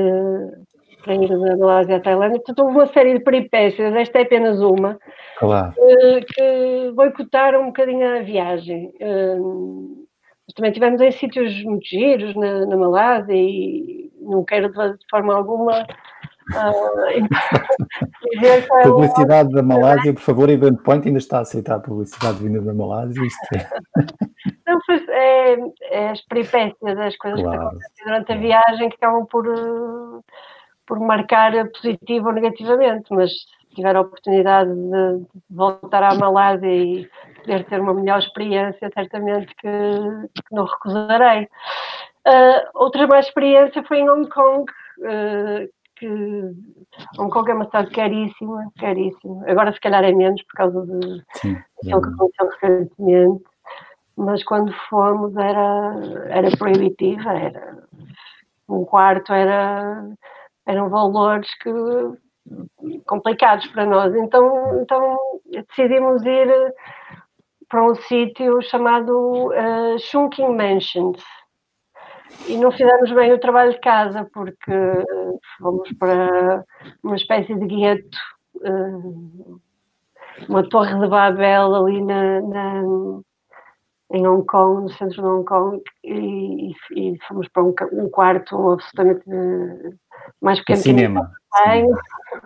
para 1.02 1.14
ir 1.14 1.28
da 1.28 1.56
Malásia 1.56 1.96
à 1.96 2.00
Tailândia. 2.00 2.38
Portanto, 2.38 2.58
houve 2.60 2.76
uma 2.76 2.86
série 2.86 3.18
de 3.18 3.24
peripécias, 3.24 3.94
esta 3.94 4.18
é 4.18 4.22
apenas 4.22 4.60
uma, 4.60 4.98
claro. 5.38 5.72
que, 5.74 6.20
que 6.34 6.92
boicotaram 6.94 7.62
um 7.62 7.66
bocadinho 7.66 8.18
a 8.18 8.22
viagem. 8.22 8.92
Uh, 9.00 10.06
mas 10.46 10.54
também 10.54 10.72
tivemos 10.72 11.00
em 11.00 11.12
sítios 11.12 11.62
muito 11.64 11.86
giros 11.86 12.34
na, 12.34 12.66
na 12.66 12.76
Malásia 12.76 13.34
e 13.34 14.10
não 14.20 14.44
quero 14.44 14.68
de, 14.70 14.98
forma 15.10 15.34
alguma 15.34 15.86
Uh, 16.50 17.22
publicidade 18.82 19.52
da 19.52 19.62
Malásia, 19.62 20.12
por 20.12 20.20
favor, 20.20 20.50
Event 20.50 20.82
Point 20.82 21.06
ainda 21.06 21.18
está 21.18 21.38
a 21.38 21.42
aceitar 21.42 21.78
publicidade 21.80 22.42
vinda 22.42 22.60
da 22.60 22.74
Malásia. 22.74 23.24
Isto 23.24 23.54
é... 23.54 23.68
Não, 24.66 24.78
é, 25.10 25.56
é 25.90 26.08
as 26.10 26.20
peripécias, 26.22 26.98
as 26.98 27.16
coisas 27.16 27.40
claro. 27.40 27.58
que 27.58 27.64
acontecem 27.64 28.04
durante 28.04 28.32
a 28.32 28.36
viagem 28.36 28.88
que 28.88 28.96
acabam 28.96 29.26
por, 29.26 29.46
por 30.86 30.98
marcar 31.00 31.52
positivo 31.68 32.28
ou 32.28 32.32
negativamente, 32.32 33.06
mas 33.10 33.30
se 33.30 33.76
tiver 33.76 33.96
a 33.96 34.00
oportunidade 34.00 34.70
de, 34.74 35.26
voltar 35.50 36.02
à 36.02 36.14
Malásia 36.14 36.66
e 36.66 37.08
poder 37.36 37.64
ter 37.64 37.80
uma 37.80 37.94
melhor 37.94 38.18
experiência, 38.18 38.90
certamente 38.94 39.54
que, 39.56 39.68
que 39.68 40.54
não 40.54 40.64
recusarei. 40.64 41.48
Uh, 42.26 42.68
outra 42.74 43.06
mais 43.06 43.26
experiência 43.26 43.82
foi 43.84 43.98
em 43.98 44.08
Hong 44.08 44.28
Kong, 44.28 44.70
uh, 45.00 45.68
que 45.96 46.06
Hong 47.18 47.30
Kong 47.30 47.50
é 47.50 47.54
uma 47.54 47.64
cidade 47.66 47.90
caríssima, 47.90 48.70
caríssima. 48.78 49.44
Agora 49.48 49.72
se 49.72 49.80
calhar 49.80 50.04
é 50.04 50.12
menos 50.12 50.42
por 50.42 50.54
causa 50.54 50.86
de 50.86 51.22
Sim, 51.34 51.56
que 51.82 51.92
aconteceu 51.92 52.48
recentemente. 52.60 53.44
mas 54.16 54.42
quando 54.44 54.72
fomos 54.88 55.34
era, 55.36 55.94
era 56.28 56.56
proibitiva, 56.56 57.32
era 57.32 57.78
um 58.68 58.84
quarto 58.84 59.32
era 59.32 60.04
eram 60.66 60.88
valores 60.88 61.52
que 61.58 61.70
complicados 63.06 63.66
para 63.68 63.86
nós. 63.86 64.14
Então, 64.14 64.82
então 64.82 65.16
decidimos 65.46 66.22
ir 66.24 66.74
para 67.68 67.84
um 67.90 67.94
sítio 67.94 68.60
chamado 68.62 69.48
uh, 69.48 69.98
Shunking 69.98 70.54
Mansions. 70.54 71.22
E 72.48 72.56
não 72.56 72.70
fizemos 72.70 73.12
bem 73.12 73.32
o 73.32 73.40
trabalho 73.40 73.72
de 73.72 73.80
casa, 73.80 74.28
porque 74.32 74.72
fomos 75.58 75.90
para 75.98 76.64
uma 77.02 77.16
espécie 77.16 77.54
de 77.54 77.66
gueto, 77.66 78.18
uma 80.48 80.66
torre 80.68 80.98
de 80.98 81.06
Babel 81.08 81.74
ali 81.74 82.02
na, 82.02 82.40
na 82.40 82.82
em 84.12 84.26
Hong 84.26 84.44
Kong, 84.46 84.82
no 84.82 84.90
centro 84.90 85.22
de 85.22 85.28
Hong 85.28 85.44
Kong, 85.44 85.82
e, 86.04 86.72
e 86.94 87.18
fomos 87.26 87.48
para 87.48 87.64
um, 87.64 87.74
um, 87.92 88.08
quarto 88.10 88.72
absolutamente 88.72 89.24
mais 90.40 90.58
pequeno 90.60 90.78
que 90.78 90.82
cinema. 90.82 91.32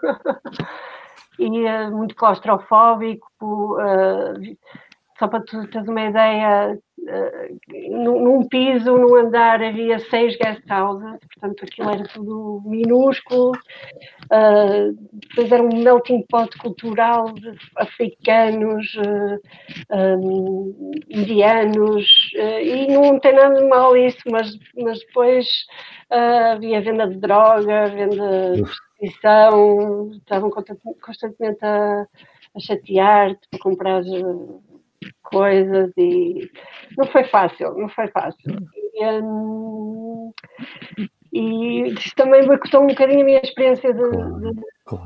e 1.39 1.65
uh, 1.65 1.91
muito 1.95 2.15
claustrofóbico. 2.15 3.77
Uh, 3.81 4.57
só 5.19 5.29
para 5.29 5.41
tu 5.41 5.67
teres 5.69 5.89
uma 5.89 6.03
ideia, 6.03 6.79
uh, 6.99 7.91
num, 7.91 8.47
piso, 8.49 8.97
num 8.97 9.15
andar, 9.17 9.63
havia 9.63 9.99
seis 9.99 10.37
guest 10.37 10.63
houses, 10.71 11.19
portanto 11.35 11.65
aquilo 11.65 11.91
era 11.91 12.05
tudo 12.05 12.63
minúsculo. 12.67 13.53
Uh, 14.25 14.93
depois 15.13 15.51
era 15.53 15.63
um 15.63 15.83
melting 15.83 16.25
pot 16.29 16.57
cultural 16.59 17.33
de 17.33 17.55
africanos, 17.77 18.87
um, 19.91 20.93
indianos, 21.09 22.07
e 22.63 22.93
não 22.93 23.19
tem 23.19 23.35
nada 23.35 23.55
de 23.55 23.69
mal 23.69 23.97
isso, 23.97 24.19
mas, 24.31 24.51
mas 24.77 24.99
depois 25.01 25.47
havia 26.53 26.81
venda 26.81 27.09
de 27.09 27.17
droga, 27.19 27.87
venda 27.87 28.53
de 28.55 28.63
prostituição, 28.63 30.11
estavam 30.13 30.51
constantemente 30.51 31.65
a, 31.65 32.07
a 32.55 32.61
chatear-te 32.61 33.49
para 33.51 33.61
comprar 33.61 34.03
coisas 35.31 35.93
e 35.97 36.51
não 36.97 37.07
foi 37.07 37.25
fácil, 37.25 37.75
não 37.75 37.89
foi 37.89 38.09
fácil. 38.09 38.57
E, 38.95 39.05
um, 39.23 40.33
e 41.33 41.83
isso 41.89 42.15
também 42.17 42.47
boicotou 42.47 42.83
um 42.83 42.87
bocadinho 42.89 43.23
a 43.23 43.25
minha 43.25 43.41
experiência 43.43 43.93
de, 43.93 44.03
de, 44.03 44.53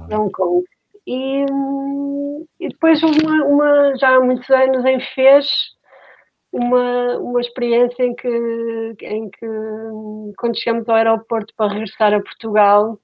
de 0.08 0.14
Hong 0.14 0.30
Kong. 0.32 0.64
E, 1.06 1.44
hum, 1.50 2.46
e 2.58 2.68
depois 2.68 3.02
houve 3.02 3.18
uma, 3.24 3.44
uma, 3.46 3.96
já 3.96 4.16
há 4.16 4.20
muitos 4.20 4.48
anos 4.50 4.84
em 4.84 5.00
Fez 5.14 5.46
uma, 6.52 7.18
uma 7.18 7.40
experiência 7.40 8.02
em 8.02 8.14
que, 8.14 8.96
em 9.02 9.30
que 9.30 9.46
quando 10.36 10.58
chegamos 10.58 10.88
ao 10.88 10.96
aeroporto 10.96 11.54
para 11.56 11.72
regressar 11.72 12.12
a 12.12 12.20
Portugal 12.20 12.98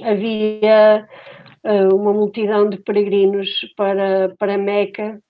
havia 0.00 1.06
uh, 1.64 1.94
uma 1.94 2.12
multidão 2.12 2.68
de 2.68 2.78
peregrinos 2.78 3.50
para, 3.76 4.34
para 4.38 4.56
Meca 4.56 5.20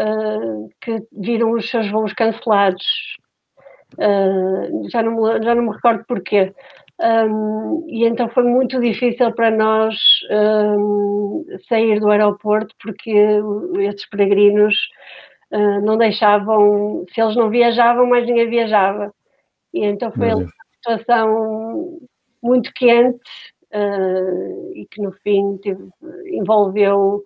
uh, 0.00 0.68
que 0.80 1.02
viram 1.12 1.52
os 1.52 1.68
seus 1.68 1.90
voos 1.90 2.12
cancelados. 2.14 2.84
Uh, 3.94 4.88
já, 4.88 5.02
não 5.02 5.12
me, 5.12 5.42
já 5.44 5.54
não 5.54 5.64
me 5.64 5.72
recordo 5.72 6.04
porquê. 6.06 6.54
Um, 7.02 7.86
e 7.88 8.04
então 8.04 8.28
foi 8.28 8.44
muito 8.44 8.78
difícil 8.78 9.32
para 9.32 9.50
nós 9.50 9.96
um, 10.30 11.46
sair 11.66 11.98
do 11.98 12.10
aeroporto 12.10 12.74
porque 12.78 13.10
esses 13.78 14.06
peregrinos 14.06 14.76
uh, 15.50 15.80
não 15.80 15.96
deixavam, 15.96 17.06
se 17.10 17.20
eles 17.22 17.36
não 17.36 17.48
viajavam, 17.48 18.06
mais 18.06 18.26
ninguém 18.26 18.50
viajava. 18.50 19.12
E 19.72 19.84
então 19.84 20.12
foi 20.12 20.34
uma 20.34 20.46
situação 20.74 21.98
muito 22.42 22.70
quente 22.74 23.30
uh, 23.74 24.72
e 24.74 24.86
que 24.90 25.00
no 25.00 25.12
fim 25.22 25.56
teve, 25.62 25.88
envolveu 26.26 27.24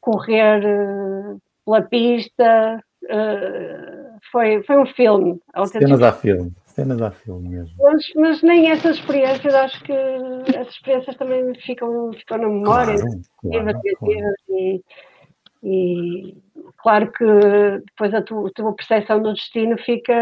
correr 0.00 0.64
uh, 0.64 1.40
pela 1.64 1.82
pista. 1.82 2.82
Uh, 3.04 4.12
foi, 4.30 4.62
foi 4.62 4.78
um 4.78 4.86
filme. 4.86 5.40
Cenas 5.66 6.02
a 6.02 6.12
filme, 6.12 6.52
cenas 6.66 7.02
a 7.02 7.10
filme 7.10 7.48
mesmo. 7.48 7.74
Mas, 7.78 8.04
mas, 8.14 8.42
nem 8.42 8.70
essas 8.70 8.96
experiências, 8.96 9.54
acho 9.54 9.82
que 9.82 9.92
essas 9.92 10.74
experiências 10.74 11.16
também 11.16 11.54
ficam, 11.56 12.12
ficam 12.12 12.38
na 12.38 12.48
memória, 12.48 12.96
claro, 12.96 13.72
claro, 13.72 13.80
claro. 13.98 14.34
E, 14.50 14.82
e, 15.64 16.36
claro 16.78 17.10
que 17.12 17.24
depois 17.86 18.14
a, 18.14 18.22
tu, 18.22 18.46
a 18.46 18.50
tua 18.50 18.74
percepção 18.74 19.20
do 19.20 19.32
destino 19.32 19.76
fica. 19.78 20.14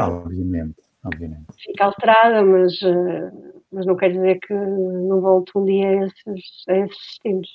Obviamente, 0.00 0.76
obviamente. 1.04 1.46
Fica 1.56 1.84
alterada, 1.84 2.42
mas, 2.42 2.72
eh, 2.82 3.30
mas 3.72 3.86
não 3.86 3.96
quer 3.96 4.12
dizer 4.12 4.38
que 4.40 4.54
não 4.54 5.20
volte 5.20 5.52
um 5.56 5.64
dia 5.64 5.88
a 5.88 6.06
esses, 6.06 6.64
a 6.68 6.76
esses 6.76 6.98
destinos. 6.98 7.48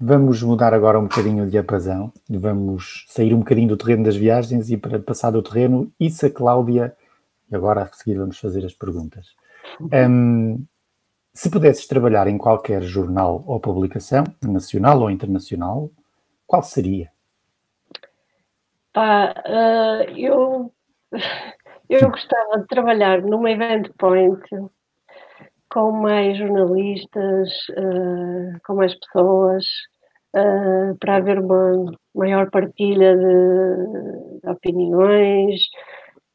Vamos 0.00 0.40
mudar 0.44 0.72
agora 0.72 0.96
um 0.96 1.08
bocadinho 1.08 1.44
de 1.44 1.50
diapasão, 1.50 2.12
vamos 2.30 3.04
sair 3.08 3.34
um 3.34 3.40
bocadinho 3.40 3.70
do 3.70 3.76
terreno 3.76 4.04
das 4.04 4.14
viagens 4.14 4.70
e 4.70 4.76
para 4.76 5.00
passar 5.00 5.32
do 5.32 5.42
terreno, 5.42 5.92
isso 5.98 6.24
a 6.24 6.30
Cláudia, 6.30 6.96
e 7.50 7.56
agora 7.56 7.82
a 7.82 7.86
seguir 7.86 8.16
vamos 8.16 8.38
fazer 8.38 8.64
as 8.64 8.72
perguntas. 8.72 9.34
Um, 9.92 10.64
se 11.34 11.50
pudesses 11.50 11.88
trabalhar 11.88 12.28
em 12.28 12.38
qualquer 12.38 12.80
jornal 12.82 13.42
ou 13.44 13.58
publicação, 13.58 14.22
nacional 14.40 15.00
ou 15.00 15.10
internacional, 15.10 15.90
qual 16.46 16.62
seria? 16.62 17.10
Pá, 18.92 19.34
uh, 19.46 20.16
eu, 20.16 20.72
eu 21.90 22.08
gostava 22.08 22.58
de 22.60 22.68
trabalhar 22.68 23.20
numa 23.20 23.50
event 23.50 23.88
point 23.98 24.40
com 25.78 25.92
mais 25.92 26.36
jornalistas, 26.36 27.48
uh, 27.70 28.58
com 28.66 28.74
mais 28.74 28.92
pessoas, 28.98 29.64
uh, 30.34 30.98
para 30.98 31.16
haver 31.16 31.38
uma 31.38 31.92
maior 32.16 32.50
partilha 32.50 33.16
de, 33.16 34.40
de, 34.40 34.50
opiniões, 34.50 35.60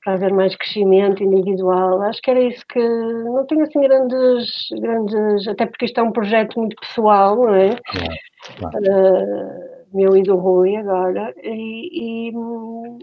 para 0.01 0.13
haver 0.13 0.32
mais 0.32 0.56
crescimento 0.56 1.21
individual. 1.21 2.01
Acho 2.03 2.21
que 2.21 2.32
era 2.32 2.39
isso 2.39 2.63
que 2.69 2.79
não 2.79 3.45
tenho 3.45 3.63
assim 3.63 3.82
grandes, 3.82 4.69
grandes, 4.79 5.45
até 5.49 5.65
porque 5.65 5.84
isto 5.86 5.99
é 5.99 6.03
um 6.03 6.13
projeto 6.13 6.58
muito 6.58 6.77
pessoal, 6.79 7.36
não 7.36 7.53
é? 7.53 7.71
Claro, 7.86 8.15
claro. 8.60 8.77
Uh, 8.77 9.73
meu 9.93 10.15
e 10.15 10.23
do 10.23 10.38
Rui 10.38 10.77
agora, 10.77 11.34
e, 11.43 12.29
e 12.29 12.32
não, 12.32 12.97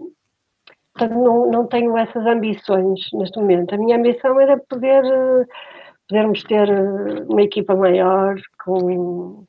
não 1.51 1.67
tenho 1.67 1.95
essas 1.95 2.25
ambições 2.25 2.99
neste 3.13 3.39
momento. 3.39 3.75
A 3.75 3.77
minha 3.77 3.97
ambição 3.97 4.41
era 4.41 4.57
poder 4.57 5.03
podermos 6.11 6.43
ter 6.43 6.69
eh, 6.69 7.23
uma 7.29 7.41
equipa 7.41 7.73
maior, 7.73 8.35
com, 8.65 9.45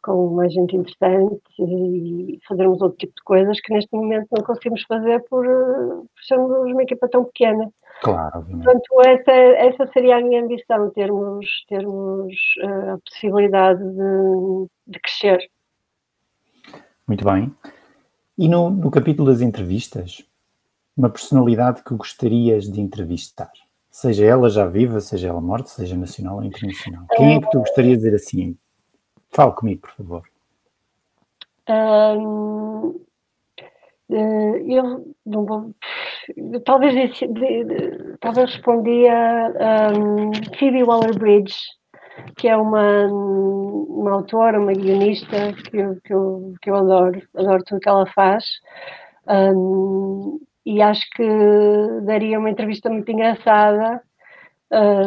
com 0.00 0.30
mais 0.36 0.52
gente 0.52 0.76
interessante 0.76 1.42
e 1.58 2.38
fazermos 2.46 2.80
outro 2.80 2.96
tipo 2.96 3.12
de 3.16 3.22
coisas 3.24 3.60
que 3.60 3.74
neste 3.74 3.94
momento 3.94 4.28
não 4.30 4.44
conseguimos 4.44 4.84
fazer 4.84 5.20
por, 5.28 5.44
eh, 5.44 5.48
por 5.48 6.24
sermos 6.24 6.72
uma 6.72 6.82
equipa 6.84 7.08
tão 7.08 7.24
pequena. 7.24 7.68
Claro. 8.02 8.44
Portanto, 8.44 9.02
essa, 9.04 9.32
essa 9.32 9.86
seria 9.92 10.18
a 10.18 10.20
minha 10.20 10.42
ambição, 10.42 10.90
termos, 10.90 11.46
termos 11.68 12.34
uh, 12.62 12.90
a 12.92 12.98
possibilidade 12.98 13.82
de, 13.82 14.66
de 14.86 15.00
crescer. 15.00 15.38
Muito 17.08 17.24
bem. 17.24 17.52
E 18.38 18.48
no, 18.48 18.68
no 18.70 18.90
capítulo 18.90 19.32
das 19.32 19.40
entrevistas, 19.40 20.22
uma 20.94 21.08
personalidade 21.08 21.82
que 21.82 21.94
gostarias 21.94 22.70
de 22.70 22.80
entrevistar? 22.82 23.50
Seja 23.96 24.26
ela 24.26 24.50
já 24.50 24.66
viva, 24.66 25.00
seja 25.00 25.28
ela 25.28 25.40
morta, 25.40 25.70
seja 25.70 25.96
nacional 25.96 26.36
ou 26.36 26.44
internacional. 26.44 27.06
Quem 27.16 27.36
é 27.36 27.40
que 27.40 27.50
tu 27.50 27.60
gostarias 27.60 27.96
de 27.96 28.04
dizer 28.04 28.14
assim? 28.14 28.54
Fale 29.30 29.52
comigo, 29.52 29.80
por 29.80 29.90
favor. 29.92 30.22
Eh, 34.10 34.62
eu 34.66 35.14
não 35.24 35.46
vou. 35.46 35.74
Talvez, 36.66 37.18
talvez 38.20 38.50
respondia 38.50 39.50
um, 39.96 40.30
Phoebe 40.58 40.82
Waller-Bridge, 40.82 41.56
que 42.36 42.48
é 42.48 42.56
uma, 42.56 43.06
uma 43.06 44.12
autora, 44.12 44.60
uma 44.60 44.74
guionista 44.74 45.54
que 45.54 45.78
eu, 45.78 45.98
que 46.04 46.12
eu, 46.12 46.54
que 46.60 46.68
eu 46.68 46.76
adoro, 46.76 47.22
adoro 47.34 47.64
tudo 47.64 47.80
que 47.80 47.88
ela 47.88 48.04
faz. 48.04 48.60
Um, 49.26 50.38
e 50.66 50.82
acho 50.82 51.08
que 51.14 51.24
daria 52.02 52.40
uma 52.40 52.50
entrevista 52.50 52.90
muito 52.90 53.08
engraçada, 53.08 54.02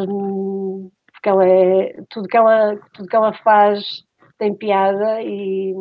um, 0.08 0.90
porque 1.12 1.28
ela 1.28 1.46
é 1.46 2.02
tudo 2.08 2.26
que 2.26 2.36
ela, 2.36 2.78
tudo 2.94 3.06
que 3.06 3.14
ela 3.14 3.34
faz 3.34 4.02
tem 4.38 4.54
piada 4.54 5.20
e, 5.20 5.74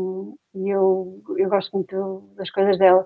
e 0.53 0.69
eu, 0.69 1.23
eu 1.37 1.49
gosto 1.49 1.71
muito 1.71 2.29
das 2.35 2.51
coisas 2.51 2.77
dela. 2.77 3.05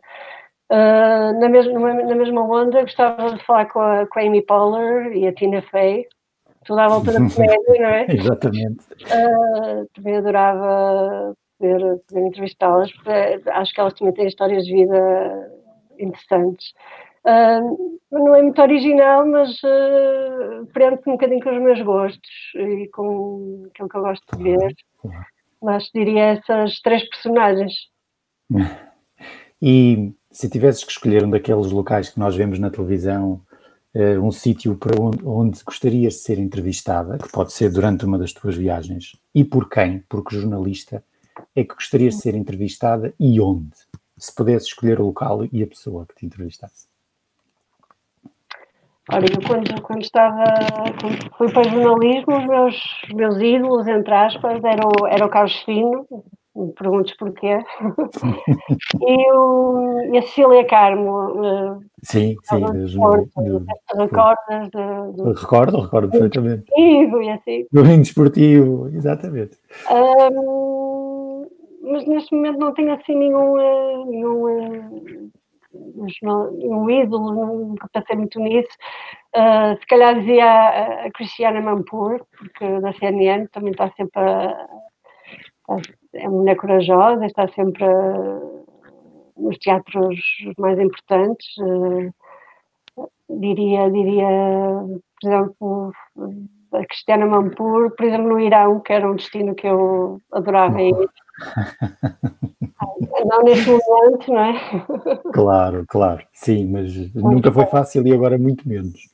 Uh, 0.72 1.40
na, 1.40 1.48
mesma, 1.48 1.94
na 1.94 2.16
mesma 2.16 2.42
onda, 2.42 2.82
gostava 2.82 3.36
de 3.36 3.46
falar 3.46 3.68
com 3.68 3.80
a, 3.80 4.08
com 4.08 4.20
a 4.20 4.24
Amy 4.24 4.42
Poehler 4.44 5.16
e 5.16 5.28
a 5.28 5.34
Tina 5.34 5.62
Fey, 5.62 6.08
tudo 6.66 6.80
à 6.80 6.88
volta 6.88 7.12
da 7.12 7.20
comédia, 7.30 7.82
não 7.82 7.90
é? 7.90 8.08
Exatamente. 8.10 8.84
Uh, 9.04 9.88
também 9.94 10.18
adorava 10.18 11.36
poder, 11.60 12.00
poder 12.08 12.28
entrevistá-las, 12.28 12.92
porque 12.94 13.12
acho 13.52 13.74
que 13.76 13.80
elas 13.80 13.94
também 13.94 14.14
têm 14.16 14.26
histórias 14.26 14.66
de 14.66 14.74
vida 14.74 15.52
interessantes. 16.00 16.74
Uh, 17.26 18.00
não 18.12 18.36
é 18.36 18.42
muito 18.42 18.62
original, 18.62 19.26
mas 19.26 19.52
uh, 19.64 20.66
prende 20.74 21.00
um 21.08 21.14
bocadinho 21.14 21.42
com 21.42 21.56
os 21.56 21.62
meus 21.62 21.82
gostos 21.82 22.32
e 22.56 22.88
com 22.90 23.66
aquilo 23.70 23.90
que 23.90 23.98
eu 23.98 24.02
gosto 24.02 24.38
de 24.38 24.44
ver. 24.44 24.76
Mas 25.62 25.90
diria 25.94 26.34
essas 26.34 26.80
três 26.82 27.08
personagens. 27.10 27.74
E 29.66 30.14
se 30.30 30.50
tivesses 30.50 30.84
que 30.84 30.92
escolher 30.92 31.24
um 31.24 31.30
daqueles 31.30 31.72
locais 31.72 32.10
que 32.10 32.20
nós 32.20 32.36
vemos 32.36 32.60
na 32.60 32.70
televisão, 32.70 33.40
uh, 33.96 34.22
um 34.22 34.30
sítio 34.30 34.76
para 34.76 35.02
onde, 35.02 35.26
onde, 35.26 35.64
gostarias 35.64 36.16
de 36.16 36.20
ser 36.20 36.38
entrevistada, 36.38 37.18
que 37.18 37.32
pode 37.32 37.54
ser 37.54 37.72
durante 37.72 38.04
uma 38.04 38.18
das 38.18 38.34
tuas 38.34 38.58
viagens, 38.58 39.16
e 39.34 39.46
por 39.46 39.70
quem? 39.70 40.04
Porque 40.10 40.36
jornalista 40.36 41.02
é 41.56 41.64
que 41.64 41.76
gostarias 41.76 42.16
de 42.16 42.22
ser 42.22 42.36
entrevistada 42.36 43.14
e 43.18 43.40
onde? 43.40 43.72
Se 44.24 44.34
pudesse 44.34 44.68
escolher 44.68 45.02
o 45.02 45.08
local 45.08 45.46
e 45.52 45.62
a 45.62 45.68
pessoa 45.68 46.06
que 46.06 46.16
te 46.16 46.26
entrevistasse. 46.26 46.88
Olha, 49.12 49.26
eu 49.26 49.46
quando, 49.46 49.82
quando 49.82 50.02
estava, 50.02 50.46
quando 51.02 51.36
fui 51.38 51.52
para 51.52 51.70
jornalismo, 51.70 52.38
os 52.38 52.48
meus, 52.48 53.02
meus 53.14 53.36
ídolos, 53.42 53.86
entre 53.86 54.14
aspas, 54.14 54.64
era 54.64 54.88
o, 54.88 55.08
era 55.08 55.26
o 55.26 55.30
Carlos 55.30 55.62
Fino, 55.64 56.08
me 56.56 56.72
perguntes 56.72 57.18
porquê, 57.18 57.60
e, 59.02 59.32
o, 59.34 60.14
e 60.14 60.18
a 60.18 60.22
Cecília 60.22 60.66
Carmo. 60.68 61.46
Eh, 61.46 61.86
sim, 62.04 62.36
sim, 62.44 62.64
recordas? 63.94 64.70
Do, 64.70 65.34
recordo, 65.34 65.82
recordo 65.82 66.10
perfeitamente. 66.10 66.64
E 66.78 67.30
assim. 67.30 67.68
Do 67.74 67.82
ringue 67.82 68.04
desportivo, 68.04 68.88
exatamente. 68.88 69.58
Um, 69.92 70.83
mas 71.84 72.06
neste 72.06 72.34
momento 72.34 72.60
não 72.60 72.74
tenho 72.74 72.94
assim 72.94 73.16
nenhum, 73.16 73.60
eh, 73.60 74.06
nenhum 74.06 74.50
eh, 74.50 75.30
um 75.74 76.90
ídolo, 76.90 77.34
nunca 77.34 77.90
pensei 77.92 78.16
muito 78.16 78.40
nisso. 78.40 78.72
Uh, 79.36 79.76
se 79.80 79.86
calhar 79.88 80.20
dizia 80.20 81.06
a, 81.06 81.12
Cristiana 81.12 81.60
Mampur, 81.62 82.24
porque 82.38 82.80
da 82.80 82.94
CNN 82.94 83.48
também 83.48 83.72
está 83.72 83.92
sempre 83.92 84.22
a, 84.22 84.68
é 86.14 86.30
uma 86.30 86.40
mulher 86.40 86.56
corajosa, 86.56 87.26
está 87.26 87.48
sempre 87.50 87.86
nos 89.38 89.58
teatros 89.58 90.20
mais 90.58 90.80
importantes. 90.80 91.48
Diria, 93.30 93.90
diria, 93.90 94.28
por 95.20 95.28
exemplo, 95.28 95.92
a 96.74 96.86
Cristiana 96.86 97.26
Mampur, 97.26 97.92
por 97.96 98.06
exemplo, 98.06 98.30
no 98.30 98.40
Irão, 98.40 98.80
que 98.80 98.94
era 98.94 99.10
um 99.10 99.16
destino 99.16 99.54
que 99.56 99.68
eu 99.68 100.20
adorava 100.32 100.82
ir. 100.82 100.96
Não 103.26 103.44
neste 103.44 103.70
momento, 103.70 104.32
não 104.32 104.40
é? 104.40 104.60
Claro, 105.34 105.86
claro, 105.88 106.26
sim, 106.34 106.70
mas 106.72 106.96
muito 107.14 107.30
nunca 107.30 107.52
foi 107.52 107.66
fácil 107.66 108.06
e 108.08 108.14
agora 108.14 108.38
muito 108.38 108.68
menos. 108.68 109.10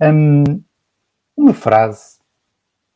Um, 0.00 0.62
uma 1.36 1.54
frase 1.54 2.18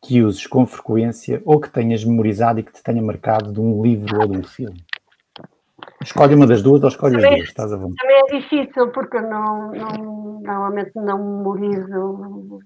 que 0.02 0.22
uses 0.22 0.46
com 0.46 0.66
frequência 0.66 1.42
ou 1.44 1.60
que 1.60 1.70
tenhas 1.70 2.04
memorizado 2.04 2.60
e 2.60 2.62
que 2.62 2.72
te 2.72 2.82
tenha 2.82 3.02
marcado 3.02 3.52
de 3.52 3.60
um 3.60 3.82
livro 3.82 4.20
ou 4.20 4.28
de 4.28 4.38
um 4.38 4.42
filme? 4.42 4.84
Escolhe 6.02 6.34
uma 6.34 6.46
das 6.46 6.62
duas 6.62 6.82
ou 6.82 6.88
escolhe 6.88 7.14
também, 7.14 7.30
as 7.30 7.36
duas, 7.36 7.48
estás 7.48 7.72
a 7.72 7.76
vontade. 7.76 7.96
Também 8.00 8.16
é 8.16 8.40
difícil 8.40 8.88
porque 8.92 9.16
eu 9.16 9.22
não, 9.22 9.72
não, 9.72 10.40
normalmente 10.40 10.92
não 10.94 11.18
memorizo 11.18 12.60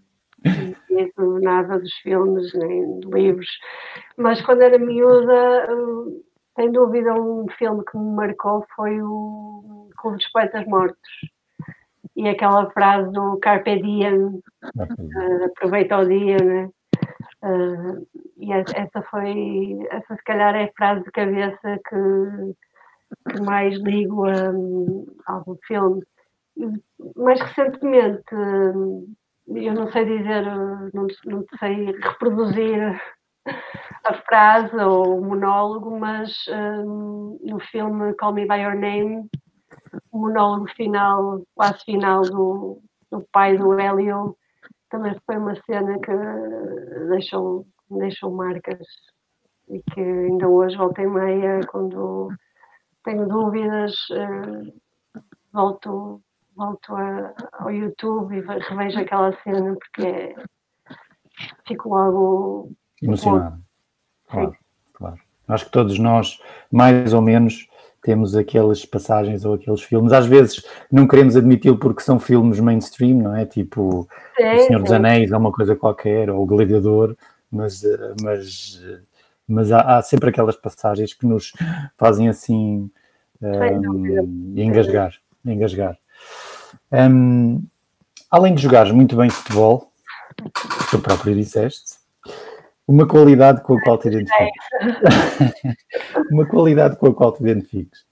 nada 1.42 1.78
dos 1.78 1.94
filmes 1.98 2.52
nem 2.54 3.00
de 3.00 3.08
livros, 3.08 3.48
mas 4.16 4.40
quando 4.42 4.62
era 4.62 4.78
miúda 4.78 5.66
sem 6.58 6.72
dúvida, 6.72 7.14
um 7.14 7.46
filme 7.56 7.84
que 7.84 7.96
me 7.96 8.16
marcou 8.16 8.66
foi 8.74 9.00
o 9.00 9.88
Clube 9.96 10.16
dos 10.16 10.28
Poetas 10.32 10.66
Mortos. 10.66 10.98
E 12.16 12.28
aquela 12.28 12.68
frase 12.72 13.12
do 13.12 13.38
Carpe 13.38 13.80
Diem, 13.80 14.24
uh, 14.24 15.44
aproveita 15.44 15.98
o 15.98 16.08
dia, 16.08 16.36
né? 16.38 16.68
Uh, 17.44 18.04
e 18.38 18.52
essa 18.52 19.02
foi, 19.08 19.78
essa 19.92 20.16
se 20.16 20.24
calhar 20.24 20.52
é 20.56 20.64
a 20.64 20.72
frase 20.76 21.04
de 21.04 21.12
cabeça 21.12 21.78
que, 21.88 23.30
que 23.30 23.40
mais 23.40 23.78
ligo 23.78 24.24
a, 24.24 24.50
a 25.28 25.34
algum 25.34 25.56
filme. 25.64 26.02
Mais 27.14 27.40
recentemente, 27.40 28.34
eu 29.54 29.74
não 29.74 29.90
sei 29.90 30.04
dizer, 30.04 30.44
não, 30.92 31.06
não 31.24 31.44
sei 31.58 31.86
reproduzir 31.86 33.00
a 34.04 34.14
frase 34.26 34.76
ou 34.76 35.18
o 35.18 35.24
monólogo, 35.24 35.98
mas 35.98 36.32
um, 36.48 37.38
no 37.42 37.58
filme 37.60 38.14
Call 38.14 38.32
Me 38.32 38.46
By 38.46 38.60
Your 38.60 38.74
Name, 38.74 39.28
o 40.12 40.18
monólogo 40.18 40.68
final, 40.74 41.42
quase 41.54 41.84
final 41.84 42.22
do, 42.22 42.82
do 43.10 43.26
pai 43.32 43.56
do 43.56 43.78
Hélio, 43.78 44.36
também 44.90 45.14
foi 45.26 45.36
uma 45.36 45.54
cena 45.64 45.98
que 45.98 46.12
deixou, 47.08 47.66
deixou 47.90 48.30
marcas 48.30 48.86
e 49.68 49.82
que 49.92 50.00
ainda 50.00 50.48
hoje, 50.48 50.76
volta 50.76 51.02
e 51.02 51.06
meia, 51.06 51.60
quando 51.70 52.30
tenho 53.04 53.26
dúvidas, 53.26 53.94
uh, 54.10 54.72
volto, 55.52 56.22
volto 56.58 56.94
a, 56.94 57.32
ao 57.52 57.70
YouTube 57.70 58.36
e 58.36 58.40
revejo 58.40 58.98
aquela 58.98 59.32
cena 59.42 59.76
porque 59.76 60.06
é, 60.06 60.34
fico 61.66 61.88
logo 61.88 62.72
Emocionado. 63.00 63.62
Claro, 64.28 64.56
claro. 64.92 65.18
Acho 65.46 65.64
que 65.66 65.70
todos 65.70 65.98
nós, 65.98 66.40
mais 66.70 67.14
ou 67.14 67.22
menos, 67.22 67.68
temos 68.02 68.34
aquelas 68.36 68.84
passagens 68.84 69.44
ou 69.44 69.54
aqueles 69.54 69.82
filmes. 69.82 70.12
Às 70.12 70.26
vezes 70.26 70.62
não 70.90 71.06
queremos 71.06 71.36
admiti-lo 71.36 71.78
porque 71.78 72.02
são 72.02 72.18
filmes 72.18 72.60
mainstream, 72.60 73.18
não 73.18 73.36
é? 73.36 73.46
Tipo 73.46 74.08
sim, 74.36 74.44
O 74.44 74.66
Senhor 74.66 74.82
dos 74.82 74.92
Anéis 74.92 75.30
ou 75.32 75.38
uma 75.38 75.52
coisa 75.52 75.76
qualquer, 75.76 76.28
ou 76.28 76.42
O 76.42 76.46
Gladiador, 76.46 77.16
mas, 77.50 77.82
mas, 78.20 78.82
mas 79.46 79.72
há, 79.72 79.98
há 79.98 80.02
sempre 80.02 80.30
aquelas 80.30 80.56
passagens 80.56 81.14
que 81.14 81.24
nos 81.24 81.52
fazem 81.96 82.28
assim 82.28 82.90
um, 83.40 84.54
engasgar. 84.56 85.14
engasgar. 85.46 85.96
Um, 86.92 87.62
além 88.30 88.54
de 88.54 88.62
jogares 88.62 88.92
muito 88.92 89.16
bem 89.16 89.30
futebol, 89.30 89.90
tu 90.90 90.98
próprio 91.00 91.34
disseste, 91.34 91.98
uma 92.86 93.06
qualidade 93.06 93.62
com 93.62 93.74
a 93.74 93.82
qual 93.82 93.98
te 93.98 94.08
identifiques. 94.08 94.64
Uma 96.32 96.46
qualidade 96.46 96.96
com 96.96 97.08
a 97.08 97.14
qual 97.14 97.32
te 97.32 97.42
identifiques. 97.42 98.06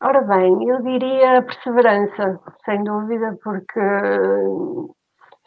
Ora 0.00 0.20
bem, 0.22 0.68
eu 0.68 0.82
diria 0.82 1.42
perseverança, 1.42 2.40
sem 2.64 2.82
dúvida, 2.82 3.38
porque 3.42 3.80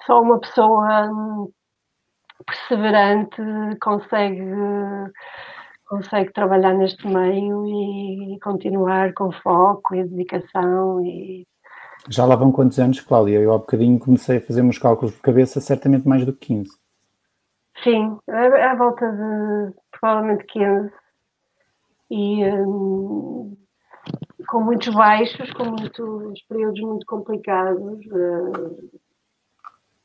só 0.05 0.21
uma 0.21 0.39
pessoa 0.39 1.09
perseverante 2.45 3.41
consegue, 3.81 4.41
consegue 5.85 6.31
trabalhar 6.31 6.73
neste 6.73 7.05
meio 7.07 7.65
e 7.67 8.39
continuar 8.39 9.13
com 9.13 9.31
foco 9.31 9.95
e 9.95 10.03
dedicação. 10.03 11.05
E... 11.05 11.45
Já 12.09 12.25
lá 12.25 12.35
vão 12.35 12.51
quantos 12.51 12.79
anos, 12.79 12.99
Cláudia? 13.01 13.39
Eu 13.39 13.53
há 13.53 13.57
bocadinho 13.57 13.97
comecei 13.97 14.37
a 14.37 14.41
fazer 14.41 14.61
uns 14.61 14.77
cálculos 14.77 15.15
de 15.15 15.21
cabeça, 15.21 15.59
certamente 15.59 16.07
mais 16.07 16.25
do 16.25 16.33
que 16.33 16.47
15. 16.47 16.71
Sim, 17.83 18.17
à 18.27 18.75
volta 18.75 19.11
de 19.11 19.73
provavelmente 19.91 20.45
15. 20.45 20.91
E 22.11 22.45
um, 22.45 23.57
com 24.47 24.61
muitos 24.61 24.93
baixos, 24.93 25.51
com 25.53 25.65
muitos 25.65 26.41
períodos 26.43 26.79
muito 26.81 27.05
complicados, 27.07 28.05
uh, 28.05 28.89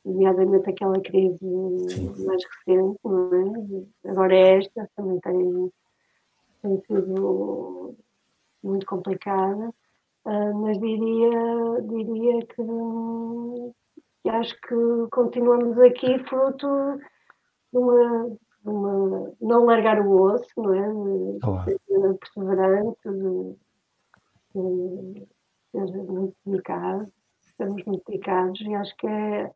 nomeadamente 0.03 0.69
aquela 0.69 0.99
crise 1.01 1.37
Sim. 1.37 2.25
mais 2.25 2.41
recente, 2.43 2.99
não 3.03 3.85
é? 4.05 4.09
Agora 4.09 4.35
é 4.35 4.57
esta, 4.57 4.89
também 4.95 5.19
tem, 5.19 5.71
tem 6.63 6.81
sido 6.87 7.95
muito 8.63 8.85
complicada, 8.87 9.71
uh, 10.25 10.53
mas 10.55 10.79
diria, 10.79 11.81
diria 11.81 12.45
que, 12.47 13.73
que 14.23 14.29
acho 14.29 14.55
que 14.61 14.75
continuamos 15.11 15.77
aqui 15.79 16.19
fruto 16.25 16.67
uma, 17.73 18.37
uma, 18.65 19.33
não 19.41 19.65
largar 19.65 19.99
o 20.01 20.21
osso, 20.21 20.49
não 20.57 20.73
é? 20.73 21.39
Claro. 21.39 21.63
Ser 21.63 22.13
perseverante, 22.15 23.09
de, 23.09 23.55
de, 24.53 25.27
ser 25.71 26.03
muito 26.03 26.35
dedicado, 26.45 27.11
sermos 27.55 27.83
muito 27.85 28.03
dedicados 28.07 28.61
e 28.61 28.75
acho 28.75 28.95
que 28.97 29.07
é 29.07 29.51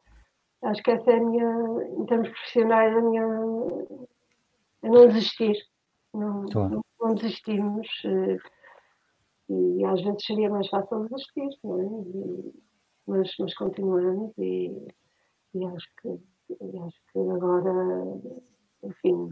acho 0.64 0.82
que 0.82 0.92
essa 0.92 1.12
é 1.12 1.18
a 1.18 1.24
minha, 1.24 1.48
em 1.98 2.06
termos 2.06 2.30
profissionais, 2.30 2.96
a 2.96 3.02
minha 3.02 3.24
é 4.82 4.90
não 4.90 5.08
desistir. 5.08 5.58
Não, 6.14 6.44
não, 6.44 6.82
não, 7.00 7.14
desistimos. 7.16 7.88
Eh, 9.50 9.80
e 9.80 9.86
às 9.86 10.02
vezes 10.02 10.26
seria 10.26 10.50
mais 10.50 10.68
fácil 10.70 11.08
desistir, 11.10 11.50
não 11.64 11.80
é? 11.80 11.84
E, 11.84 12.54
mas, 13.08 13.32
mas 13.40 13.54
continuamos 13.56 14.34
e, 14.38 14.72
e 15.54 15.66
acho 15.66 15.88
que 16.02 16.20
e 16.50 16.78
acho 16.80 16.98
que 17.12 17.20
agora, 17.20 17.74
enfim, 18.84 19.30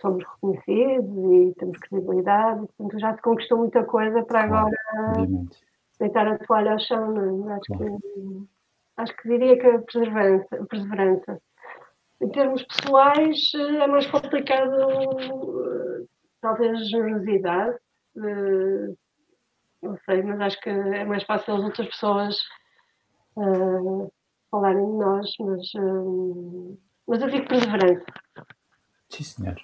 somos 0.00 0.24
reconhecidos 0.24 1.32
e 1.32 1.54
temos 1.58 1.78
credibilidade, 1.78 2.66
portanto 2.66 3.00
já 3.00 3.14
se 3.14 3.22
conquistou 3.22 3.58
muita 3.58 3.84
coisa 3.84 4.22
para 4.24 4.44
agora 4.44 4.76
obviamente. 5.08 5.58
deitar 5.98 6.26
a 6.28 6.38
toalha 6.38 6.72
ao 6.72 6.78
chão, 6.78 7.12
não 7.12 7.50
é? 7.50 7.54
Acho, 7.54 7.66
claro. 7.66 7.98
que, 7.98 8.48
acho 8.96 9.16
que 9.16 9.28
diria 9.28 9.58
que 9.58 9.66
a 9.66 9.78
perseverança, 9.80 10.66
perseverança. 10.66 11.42
Em 12.20 12.28
termos 12.28 12.62
pessoais 12.62 13.38
é 13.54 13.86
mais 13.86 14.06
complicado 14.06 14.70
talvez 16.40 16.80
a 16.80 16.84
generosidade, 16.84 17.76
não 19.84 19.98
sei, 20.04 20.22
mas 20.22 20.40
acho 20.40 20.60
que 20.60 20.70
é 20.70 21.04
mais 21.04 21.22
fácil 21.24 21.54
as 21.54 21.62
outras 21.62 21.88
pessoas 21.88 22.36
uh, 23.36 24.12
falarem 24.50 24.84
de 24.84 24.96
nós, 24.98 25.30
mas, 25.40 25.74
uh, 25.74 26.78
mas 27.06 27.22
eu 27.22 27.30
digo 27.30 27.48
perseverança. 27.48 28.04
Sim, 29.08 29.24
senhor. 29.24 29.56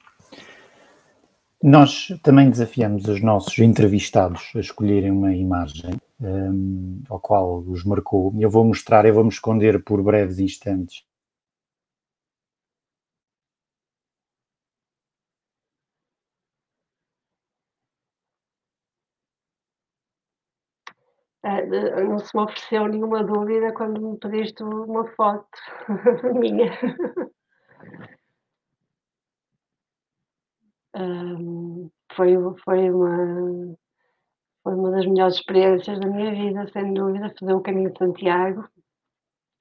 Nós 1.63 2.09
também 2.23 2.49
desafiamos 2.49 3.07
os 3.07 3.21
nossos 3.23 3.59
entrevistados 3.59 4.51
a 4.55 4.61
escolherem 4.61 5.11
uma 5.11 5.35
imagem 5.35 5.93
um, 6.21 7.03
ao 7.09 7.21
qual 7.21 7.59
os 7.59 7.85
marcou. 7.85 8.33
Eu 8.39 8.49
vou 8.49 8.65
mostrar, 8.65 9.05
eu 9.05 9.13
vou 9.13 9.25
me 9.25 9.31
esconder 9.31 9.83
por 9.85 10.03
breves 10.03 10.39
instantes 10.39 11.05
Uh, 21.43 22.05
não 22.05 22.19
se 22.19 22.37
me 22.37 22.43
ofereceu 22.43 22.87
nenhuma 22.87 23.25
dúvida 23.25 23.73
quando 23.73 24.01
me 24.01 24.19
pediste 24.19 24.63
uma 24.63 25.07
foto 25.13 25.49
minha. 26.39 26.71
um, 30.95 31.91
foi, 32.13 32.35
foi, 32.63 32.91
uma, 32.91 33.77
foi 34.63 34.75
uma 34.75 34.91
das 34.91 35.07
melhores 35.07 35.37
experiências 35.37 35.99
da 35.99 36.07
minha 36.07 36.31
vida, 36.31 36.71
sem 36.73 36.93
dúvida, 36.93 37.35
fazer 37.39 37.55
o 37.55 37.63
Caminho 37.63 37.91
de 37.93 37.99
Santiago. 37.99 38.69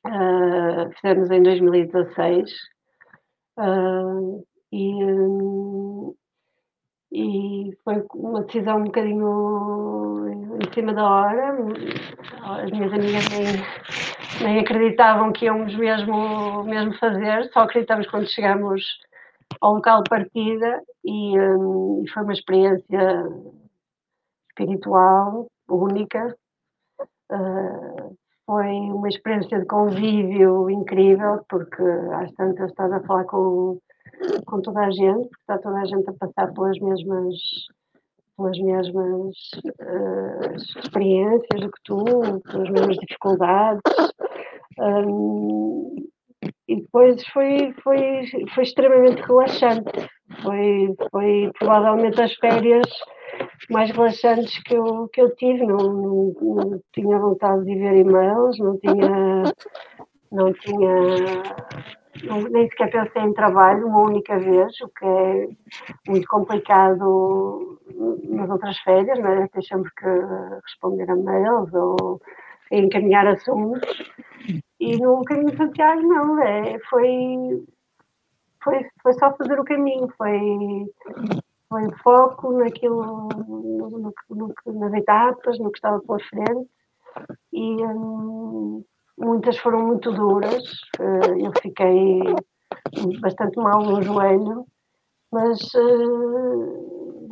Uh, 0.06 0.92
fizemos 0.96 1.32
em 1.32 1.44
2016. 1.44 2.52
Uh, 3.58 4.46
e, 4.72 5.04
um, 5.04 6.15
e 7.12 7.76
foi 7.84 8.06
uma 8.13 8.43
decisão 8.43 8.78
um 8.78 8.84
bocadinho 8.84 10.28
em 10.62 10.74
cima 10.74 10.93
da 10.93 11.10
hora. 11.10 11.58
As 12.43 12.72
minhas 12.72 12.93
amigas 12.93 13.28
nem, 13.30 14.48
nem 14.48 14.60
acreditavam 14.60 15.32
que 15.32 15.45
íamos 15.45 15.76
mesmo, 15.76 16.63
mesmo 16.63 16.93
fazer, 17.00 17.50
só 17.52 17.62
acreditamos 17.62 18.08
quando 18.08 18.28
chegamos 18.28 18.84
ao 19.62 19.76
local 19.76 20.04
de 20.04 20.10
partida 20.10 20.84
e, 21.04 21.39
um, 21.39 22.04
foi 22.13 22.24
uma 22.24 22.34
experiência 22.34 23.30
espiritual 24.50 25.48
única. 25.67 26.36
Uh, 27.32 28.15
foi 28.45 28.67
uma 28.67 29.08
experiência 29.08 29.60
de 29.60 29.65
convívio 29.65 30.69
incrível, 30.69 31.45
porque 31.48 31.84
às 32.13 32.32
tantas 32.34 32.72
estás 32.72 32.91
a 32.91 33.00
falar 33.02 33.26
com 33.26 33.80
com 34.46 34.62
toda 34.62 34.82
a 34.82 34.92
gente, 34.92 35.28
porque 35.30 35.42
está 35.42 35.58
toda 35.58 35.80
a 35.80 35.86
gente 35.86 36.10
a 36.10 36.14
passar 36.14 36.54
pelas 36.54 36.80
mesmas, 36.80 37.36
pelas 38.38 38.60
mesmas 38.60 39.36
uh, 39.82 40.56
experiências 40.56 41.62
do 41.62 41.72
que 41.72 41.82
tu, 41.84 42.04
pelas 42.52 42.70
mesmas 42.70 42.98
dificuldades. 42.98 43.82
Um, 44.80 45.96
e 46.68 46.76
depois 46.82 47.26
foi, 47.28 47.74
foi, 47.84 48.26
foi 48.54 48.64
extremamente 48.64 49.22
relaxante. 49.22 49.92
Foi, 50.44 50.96
foi 51.12 51.52
provavelmente 51.58 52.22
as 52.22 52.34
férias 52.36 52.86
mais 53.70 53.90
relaxantes 53.92 54.62
que 54.64 54.76
eu, 54.76 55.08
que 55.10 55.22
eu 55.22 55.36
tive. 55.36 55.66
Não, 55.66 55.78
não, 55.78 56.34
não 56.42 56.82
tinha 56.94 57.18
vontade 57.18 57.66
de 57.66 57.76
ver 57.76 57.98
e-mails, 57.98 58.58
não 58.60 58.78
tinha, 58.78 59.44
não 60.32 60.54
tinha 60.54 61.44
nem 62.24 62.70
sequer 62.70 62.92
pensei 62.92 63.22
em 63.22 63.34
trabalho 63.34 63.88
uma 63.88 64.02
única 64.02 64.38
vez, 64.40 64.80
o 64.82 64.90
que 64.90 65.06
é 65.06 65.50
muito 66.08 66.28
complicado 66.28 67.80
nas 68.30 68.50
outras 68.50 68.78
férias, 68.80 69.20
não 69.20 69.30
é? 69.30 69.50
Sempre 69.62 69.92
que 69.96 70.06
responder 70.64 71.10
a 71.10 71.16
mails 71.16 71.74
ou 71.74 72.22
encaminhar 72.72 73.28
assuntos. 73.28 74.12
E 74.80 74.98
no 74.98 75.24
caminho 75.24 75.52
de 75.52 75.58
Santiago, 75.58 76.02
não, 76.02 76.42
é, 76.42 76.80
foi, 76.90 77.66
foi, 78.64 78.88
foi 79.02 79.14
só 79.14 79.36
fazer 79.36 79.60
o 79.60 79.66
caminho, 79.66 80.08
foi, 80.18 80.86
foi 81.68 81.92
foco 82.02 82.52
naquilo, 82.54 83.28
no, 83.30 83.90
no, 83.90 84.14
no, 84.30 84.54
nas 84.80 84.94
etapas, 84.94 85.60
no 85.60 85.72
que 85.72 85.78
estava 85.78 86.00
pela 86.00 86.20
frente. 86.20 86.70
E, 87.52 87.84
hum, 87.84 88.84
muitas 89.20 89.58
foram 89.58 89.86
muito 89.86 90.12
duras, 90.12 90.64
eh, 91.00 91.46
eu 91.46 91.52
fiquei 91.62 92.22
bastante 93.20 93.58
mal 93.58 93.84
no 93.84 94.02
joelho, 94.02 94.66
mas 95.32 95.60
uh, 95.76 97.28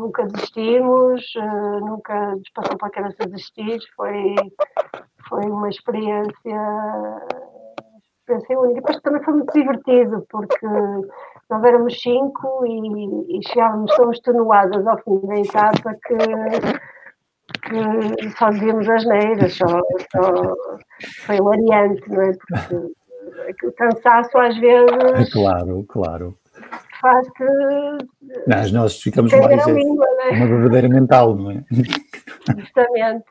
nunca 0.00 0.26
desistimos, 0.26 1.22
uh, 1.36 1.80
nunca 1.80 2.34
nos 2.34 2.50
passou 2.50 2.76
pela 2.76 2.90
cabeça 2.90 3.26
desistir, 3.26 3.78
foi, 3.94 4.34
foi 5.28 5.44
uma 5.44 5.68
experiência, 5.68 6.32
experiência 8.18 8.58
única. 8.58 8.80
Depois 8.80 9.00
também 9.02 9.22
foi 9.22 9.34
muito 9.34 9.52
divertido, 9.52 10.26
porque 10.30 10.66
nós 11.48 11.64
éramos 11.64 12.00
cinco 12.00 12.66
e, 12.66 13.38
e 13.38 13.48
chegávamos 13.48 13.94
tão 13.94 14.10
extenuadas 14.10 14.86
ao 14.86 14.98
fim 15.02 15.20
da 15.26 15.38
etapa 15.38 15.94
que 16.06 16.16
que 17.62 18.30
só 18.38 18.50
dizíamos 18.50 18.88
as 18.88 19.04
neiras, 19.04 19.54
só, 19.54 19.66
só 19.66 20.54
foi 21.26 21.36
hilariante, 21.36 22.02
não 22.08 22.22
é? 22.22 22.32
Porque 23.46 23.66
o 23.66 23.72
cansaço 23.72 24.36
às 24.38 24.56
vezes. 24.58 25.32
Claro, 25.32 25.84
claro. 25.88 26.38
Faz 27.00 27.28
que. 27.32 27.44
Nós, 28.46 28.72
nós 28.72 29.00
ficamos 29.00 29.32
mais. 29.32 29.66
Língua, 29.66 30.06
é? 30.20 30.30
Uma 30.36 30.46
verdadeira 30.46 30.88
mental, 30.88 31.34
não 31.34 31.50
é? 31.50 31.64
Justamente. 32.58 33.24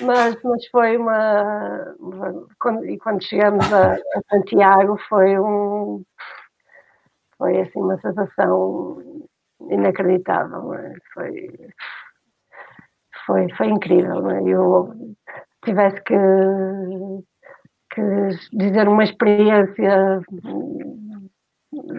Mas, 0.00 0.36
mas 0.42 0.66
foi 0.68 0.96
uma. 0.96 1.94
Quando, 2.60 2.84
e 2.86 2.98
quando 2.98 3.24
chegamos 3.24 3.72
a, 3.72 3.94
a 3.94 4.20
Santiago 4.30 4.98
foi 5.08 5.38
um. 5.38 6.02
Foi 7.38 7.60
assim 7.60 7.78
uma 7.78 7.98
sensação 8.00 9.26
inacreditável, 9.70 10.74
é? 10.74 10.92
Foi 11.14 11.50
foi, 13.26 13.50
foi 13.56 13.66
incrível. 13.68 14.22
Não 14.22 14.30
é? 14.30 14.42
Eu 14.44 14.94
tivesse 15.64 16.00
que, 16.02 16.14
que 17.94 18.02
dizer 18.56 18.88
uma 18.88 19.04
experiência, 19.04 20.20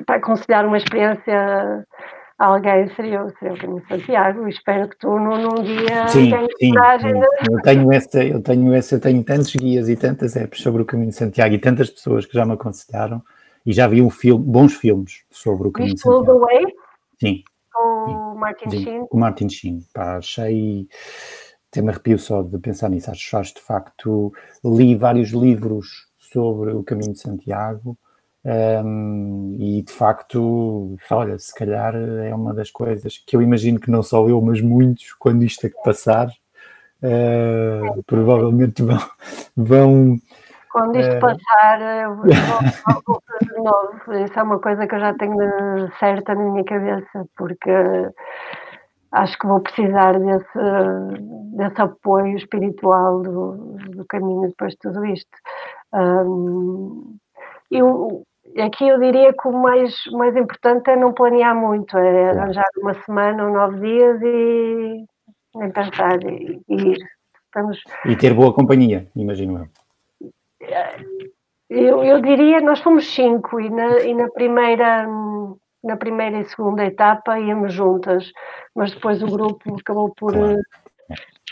para 0.05 0.15
aconselhar 0.15 0.65
uma 0.65 0.77
experiência 0.77 1.85
a 2.39 2.45
alguém 2.45 2.87
seria, 2.95 3.27
seria 3.39 3.53
o 3.53 3.57
Caminho 3.57 3.81
de 3.81 3.87
Santiago. 3.87 4.47
Espero 4.47 4.87
que 4.89 4.97
tu 4.99 5.09
num, 5.09 5.41
num 5.41 5.63
dia 5.63 6.07
sim, 6.07 6.29
tenhas 6.29 6.47
sim, 6.59 6.69
coragem 6.69 7.13
sim. 7.13 7.19
De... 7.19 7.53
Eu 7.53 7.61
tenho 7.61 7.91
essa, 7.91 8.23
eu 8.23 8.43
tenho 8.43 8.73
essa, 8.73 8.95
eu 8.95 9.01
tenho 9.01 9.23
tantos 9.23 9.55
guias 9.55 9.89
e 9.89 9.95
tantas 9.95 10.35
apps 10.35 10.61
sobre 10.61 10.81
o 10.81 10.85
Caminho 10.85 11.09
de 11.09 11.15
Santiago 11.15 11.55
e 11.55 11.59
tantas 11.59 11.89
pessoas 11.89 12.25
que 12.25 12.33
já 12.33 12.45
me 12.45 12.53
aconselharam 12.53 13.21
e 13.65 13.73
já 13.73 13.87
vi 13.87 14.01
um 14.01 14.09
filme, 14.09 14.45
bons 14.45 14.75
filmes 14.75 15.23
sobre 15.31 15.67
o 15.67 15.71
Caminho 15.71 15.95
de 15.95 16.01
Santiago. 16.01 16.25
The 16.25 16.45
Way? 16.45 16.65
Sim, 17.19 17.43
com 17.77 18.33
o 18.33 18.35
Martin 18.35 18.69
Sheen. 18.69 19.07
O 19.11 19.17
Martin 19.17 19.49
Sheen, 19.49 19.85
pá, 19.93 20.17
achei. 20.17 20.87
Até-me 21.69 21.89
arrepio 21.89 22.17
só 22.17 22.41
de 22.41 22.57
pensar 22.57 22.89
nisso. 22.89 23.11
Acho, 23.11 23.37
acho 23.37 23.55
de 23.55 23.61
facto. 23.61 24.33
Li 24.63 24.95
vários 24.95 25.29
livros 25.29 26.07
sobre 26.15 26.71
o 26.71 26.83
caminho 26.83 27.13
de 27.13 27.19
Santiago. 27.19 27.97
Um, 28.45 29.57
e 29.59 29.81
de 29.81 29.91
facto, 29.91 30.95
olha, 31.11 31.37
se 31.37 31.53
calhar 31.53 31.93
é 31.95 32.33
uma 32.33 32.53
das 32.53 32.71
coisas 32.71 33.17
que 33.17 33.35
eu 33.35 33.41
imagino 33.41 33.79
que 33.79 33.91
não 33.91 34.01
só 34.01 34.27
eu, 34.29 34.41
mas 34.41 34.61
muitos, 34.61 35.11
quando 35.19 35.43
isto 35.43 35.69
passar, 35.83 36.29
uh, 37.03 38.03
provavelmente 38.03 38.81
vão, 38.83 38.99
vão 39.55 40.21
quando 40.71 40.97
isto 40.97 41.13
é... 41.13 41.19
passar, 41.19 41.81
eu 42.03 42.15
vou, 42.17 42.25
vou 43.05 43.21
fazer 43.25 43.53
de 43.53 43.61
novo. 43.61 44.25
Isso 44.25 44.39
é 44.39 44.43
uma 44.43 44.59
coisa 44.59 44.87
que 44.87 44.95
eu 44.95 44.99
já 44.99 45.13
tenho 45.13 45.37
certa 45.99 46.35
na 46.35 46.43
minha 46.43 46.63
cabeça, 46.63 47.25
porque 47.35 47.71
acho 49.11 49.37
que 49.37 49.47
vou 49.47 49.61
precisar 49.61 50.19
desse, 50.19 50.59
desse 51.55 51.81
apoio 51.81 52.37
espiritual 52.37 53.21
do, 53.21 53.77
do 53.95 54.05
caminho 54.05 54.47
depois 54.49 54.73
de 54.73 54.79
tudo 54.79 55.05
isto. 55.05 55.31
Um, 55.93 57.17
eu, 57.71 58.23
aqui 58.59 58.87
eu 58.87 58.99
diria 58.99 59.33
que 59.33 59.47
o 59.47 59.51
mais, 59.51 59.93
mais 60.11 60.35
importante 60.35 60.89
é 60.89 60.95
não 60.95 61.13
planear 61.13 61.55
muito, 61.55 61.97
é 61.97 62.29
arranjar 62.29 62.65
uma 62.77 62.93
semana 63.05 63.45
ou 63.45 63.53
nove 63.53 63.79
dias 63.79 64.21
e 64.21 65.05
nem 65.55 65.71
pensar 65.71 66.21
e, 66.23 66.61
e 66.67 66.75
ir. 66.75 66.97
Estamos... 67.45 67.79
E 68.05 68.15
ter 68.15 68.33
boa 68.33 68.53
companhia, 68.53 69.07
imagino 69.15 69.59
eu. 69.59 69.86
Eu, 71.69 72.03
eu 72.03 72.21
diria, 72.21 72.61
nós 72.61 72.79
fomos 72.79 73.13
cinco 73.13 73.59
e 73.59 73.69
na, 73.69 73.99
e 73.99 74.13
na 74.13 74.29
primeira 74.29 75.05
na 75.83 75.95
primeira 75.95 76.39
e 76.39 76.45
segunda 76.45 76.85
etapa 76.85 77.39
íamos 77.39 77.73
juntas, 77.73 78.31
mas 78.75 78.93
depois 78.93 79.21
o 79.23 79.27
grupo 79.27 79.75
acabou 79.79 80.13
por, 80.15 80.33
claro. 80.33 80.57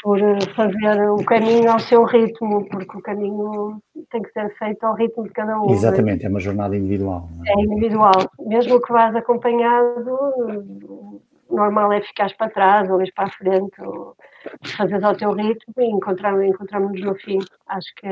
por 0.04 0.20
fazer 0.56 1.10
o 1.10 1.24
caminho 1.24 1.72
ao 1.72 1.80
seu 1.80 2.04
ritmo, 2.04 2.68
porque 2.70 2.98
o 2.98 3.02
caminho 3.02 3.82
tem 4.12 4.22
que 4.22 4.32
ser 4.32 4.54
feito 4.58 4.84
ao 4.84 4.96
ritmo 4.96 5.24
de 5.24 5.30
cada 5.30 5.62
um. 5.62 5.70
É? 5.70 5.74
Exatamente, 5.74 6.26
é 6.26 6.30
uma 6.30 6.40
jornada 6.40 6.76
individual. 6.76 7.28
É? 7.46 7.52
é? 7.52 7.64
individual. 7.64 8.30
Mesmo 8.40 8.82
que 8.82 8.92
vás 8.92 9.16
acompanhado, 9.16 11.22
normal 11.50 11.94
é 11.94 12.02
ficares 12.02 12.36
para 12.36 12.52
trás 12.52 12.90
ou 12.90 13.02
ir 13.02 13.14
para 13.14 13.26
a 13.26 13.32
frente, 13.32 13.82
ou 13.82 14.16
fazer 14.76 15.04
ao 15.04 15.16
teu 15.16 15.32
ritmo 15.32 15.74
e 15.78 15.86
encontramos-nos 15.86 17.02
no 17.02 17.16
fim. 17.16 17.40
Acho 17.68 17.94
que 17.96 18.08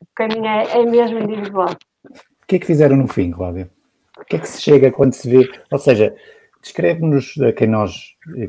o 0.00 0.06
caminho 0.14 0.46
é, 0.46 0.80
é 0.80 0.86
mesmo 0.86 1.18
individual. 1.18 1.74
O 2.04 2.46
que 2.46 2.56
é 2.56 2.58
que 2.58 2.66
fizeram 2.66 2.96
no 2.96 3.08
fim, 3.08 3.30
Cláudia? 3.30 3.70
O 4.18 4.24
que 4.24 4.36
é 4.36 4.38
que 4.38 4.48
se 4.48 4.60
chega 4.60 4.90
quando 4.90 5.12
se 5.12 5.28
vê? 5.28 5.48
Ou 5.70 5.78
seja, 5.78 6.14
descreve-nos 6.62 7.34
a 7.40 7.52
quem 7.52 7.68
nós 7.68 7.92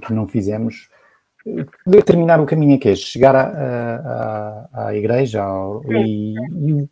que 0.01 0.13
não 0.13 0.27
fizemos 0.27 0.89
determinar 1.85 2.39
o 2.39 2.45
caminho 2.45 2.75
é 2.75 2.77
que 2.77 2.89
é 2.89 2.95
chegar 2.95 3.35
à, 3.35 4.69
à, 4.73 4.87
à 4.87 4.95
igreja 4.95 5.41
ao, 5.41 5.81
e, 5.91 6.35
e, 6.35 6.89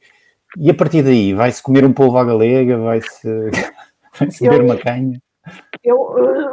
e, 0.58 0.72
a 0.72 0.74
partir 0.74 1.04
daí 1.04 1.34
vai-se 1.34 1.62
comer 1.62 1.86
um 1.86 1.94
polvo 1.94 2.18
à 2.18 2.24
galega, 2.24 2.78
vai-se 2.78 3.28
vai 4.20 4.28
beber 4.42 4.62
uma 4.62 4.78
canha. 4.78 5.22
Eu, 5.84 5.98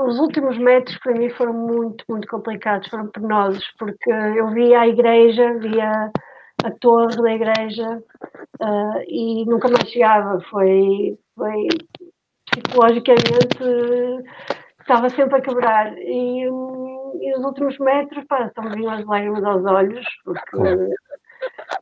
os 0.06 0.18
últimos 0.18 0.58
metros 0.58 0.98
para 0.98 1.14
mim 1.14 1.28
foram 1.30 1.52
muito, 1.52 2.04
muito 2.08 2.28
complicados, 2.28 2.88
foram 2.88 3.08
penosos, 3.08 3.64
porque 3.78 4.10
eu 4.10 4.48
via 4.50 4.80
a 4.80 4.88
igreja, 4.88 5.58
via 5.58 6.10
a 6.66 6.70
torre 6.80 7.16
da 7.16 7.32
igreja 7.32 8.02
uh, 8.60 9.02
e 9.08 9.44
nunca 9.46 9.68
mais 9.68 9.88
chegava. 9.88 10.40
Foi, 10.50 11.18
foi 11.34 11.68
psicologicamente 12.50 13.58
estava 14.86 15.10
sempre 15.10 15.36
a 15.36 15.40
quebrar. 15.40 15.96
E, 15.98 16.44
e 16.44 17.36
os 17.36 17.44
últimos 17.44 17.78
metros, 17.78 18.24
pá, 18.26 18.46
estão 18.46 18.70
vindo 18.70 18.88
as 18.88 19.04
lágrimas 19.04 19.44
aos 19.44 19.64
olhos, 19.64 20.06
porque 20.24 20.56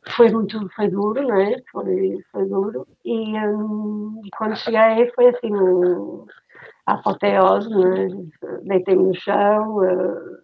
foi 0.09 0.29
muito, 0.31 0.67
foi 0.75 0.89
duro, 0.89 1.21
não 1.21 1.39
é? 1.39 1.61
Foi, 1.71 2.17
foi 2.31 2.45
duro. 2.47 2.87
E, 3.05 3.37
um, 3.39 4.21
quando 4.37 4.55
cheguei 4.57 5.11
foi 5.13 5.27
assim, 5.27 5.53
um, 5.53 6.25
a 6.87 6.93
apoteose, 6.93 7.69
né? 7.69 8.07
deitei-me 8.63 9.03
no 9.03 9.15
chão, 9.15 9.77
uh, 9.77 10.37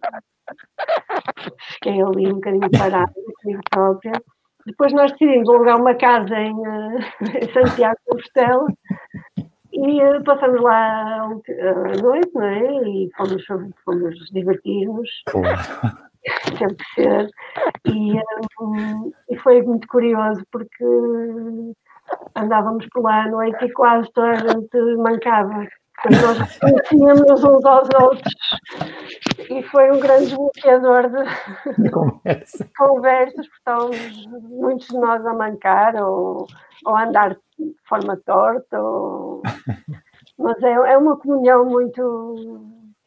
fiquei 1.74 2.00
ali 2.00 2.28
um 2.28 2.34
bocadinho 2.34 2.70
parada 2.70 3.12
comigo 3.42 3.62
própria. 3.70 4.12
Depois 4.66 4.92
nós 4.92 5.12
decidimos 5.12 5.48
alugar 5.48 5.80
uma 5.80 5.94
casa 5.94 6.34
em, 6.38 6.52
em 6.52 7.52
Santiago 7.52 7.96
de 7.96 8.04
Compostela 8.06 8.66
e 9.72 10.02
uh, 10.02 10.22
passamos 10.24 10.60
lá 10.60 11.22
a 11.22 12.02
noite, 12.02 12.30
não 12.34 12.42
é? 12.42 12.88
E 12.88 13.10
fomos, 13.16 13.44
fomos 13.84 14.14
divertir-nos. 14.30 15.08
Claro. 15.26 15.58
Sempre 16.56 16.84
ser. 16.94 17.28
E, 17.86 18.14
um, 18.60 19.12
e 19.28 19.38
foi 19.38 19.60
muito 19.62 19.88
curioso 19.88 20.40
porque 20.52 20.84
andávamos 22.36 22.86
por 22.92 23.02
lá 23.02 23.24
à 23.24 23.28
noite 23.28 23.64
e 23.64 23.72
quase 23.72 24.08
toda 24.12 24.30
a 24.30 24.36
gente 24.36 24.96
mancava 24.98 25.66
nós 26.10 26.58
conhecíamos 26.58 27.44
uns 27.44 27.64
aos 27.64 27.88
outros 28.00 28.34
e 29.48 29.62
foi 29.64 29.90
um 29.90 30.00
grande 30.00 30.26
desbloqueador 30.26 31.10
de, 31.10 31.82
de 31.82 31.90
conversa. 31.90 32.70
conversas, 32.76 33.46
porque 33.46 33.58
estávamos 33.58 34.26
muitos 34.48 34.86
de 34.88 34.98
nós 34.98 35.24
a 35.24 35.34
mancar 35.34 35.94
ou, 35.96 36.46
ou 36.86 36.96
a 36.96 37.04
andar 37.04 37.36
de 37.58 37.74
forma 37.88 38.16
torta. 38.24 38.80
Ou... 38.80 39.42
Mas 40.38 40.62
é, 40.62 40.72
é 40.72 40.98
uma 40.98 41.16
comunhão 41.18 41.64
muito. 41.66 42.60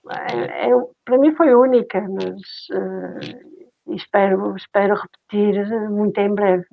É, 0.09 0.69
é, 0.69 0.69
para 1.03 1.17
mim 1.17 1.33
foi 1.35 1.53
única, 1.55 1.99
mas 2.07 2.39
uh, 2.71 3.93
espero, 3.95 4.55
espero 4.55 4.93
repetir 4.93 5.67
muito 5.89 6.17
em 6.19 6.33
breve. 6.33 6.65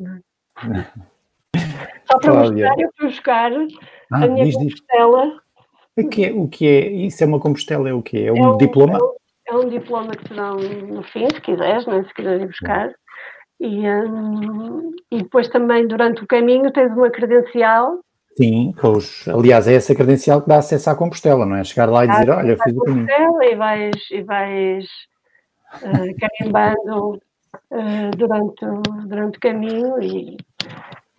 É? 0.60 0.84
Só 2.04 2.18
para 2.18 2.30
Cláudia. 2.30 2.66
mostrar, 2.66 2.82
eu 2.82 2.90
fui 2.96 3.06
buscar 3.08 3.52
ah, 4.12 4.24
a 4.24 4.28
minha 4.28 4.44
diz, 4.44 4.54
costela 4.54 5.40
o 5.96 6.08
que, 6.08 6.24
é, 6.24 6.32
o 6.32 6.48
que 6.48 6.66
é? 6.66 6.90
Isso 6.90 7.22
é 7.22 7.26
uma 7.26 7.40
Compostela? 7.40 7.88
É 7.88 7.92
o 7.92 8.02
quê? 8.02 8.24
É 8.26 8.32
um, 8.32 8.36
é 8.36 8.48
um 8.48 8.56
diploma? 8.56 8.98
É 8.98 9.54
um, 9.54 9.62
é 9.62 9.64
um, 9.64 9.68
diploma 9.68 10.10
que 10.12 10.24
te 10.24 10.34
dão 10.34 10.56
no 10.56 11.02
fim, 11.02 11.26
se 11.28 11.40
quiseres, 11.40 11.86
né? 11.86 12.04
se 12.04 12.14
quiseres 12.14 12.42
ir 12.42 12.46
buscar. 12.46 12.94
E, 13.60 13.88
um, 13.88 14.92
e 15.10 15.22
depois 15.22 15.48
também, 15.48 15.86
durante 15.86 16.24
o 16.24 16.26
caminho, 16.26 16.72
tens 16.72 16.92
uma 16.92 17.10
credencial. 17.10 18.00
Sim, 18.36 18.74
aliás, 19.32 19.68
é 19.68 19.74
essa 19.74 19.94
credencial 19.94 20.40
que 20.40 20.48
dá 20.48 20.56
acesso 20.56 20.88
à 20.88 20.94
Compostela, 20.94 21.44
não 21.44 21.56
é? 21.56 21.64
Chegar 21.64 21.88
lá 21.90 22.04
e 22.04 22.08
dizer, 22.08 22.30
ah, 22.30 22.38
olha, 22.38 22.56
fiz 22.56 22.74
o 22.74 22.80
caminho. 22.80 23.06
E 23.42 23.54
vais, 23.54 24.10
e 24.10 24.22
vais 24.22 24.86
uh, 25.74 26.16
carimbando 26.18 27.20
uh, 27.70 28.10
durante, 28.16 28.64
durante 29.06 29.36
o 29.36 29.40
caminho 29.40 30.02
e 30.02 30.36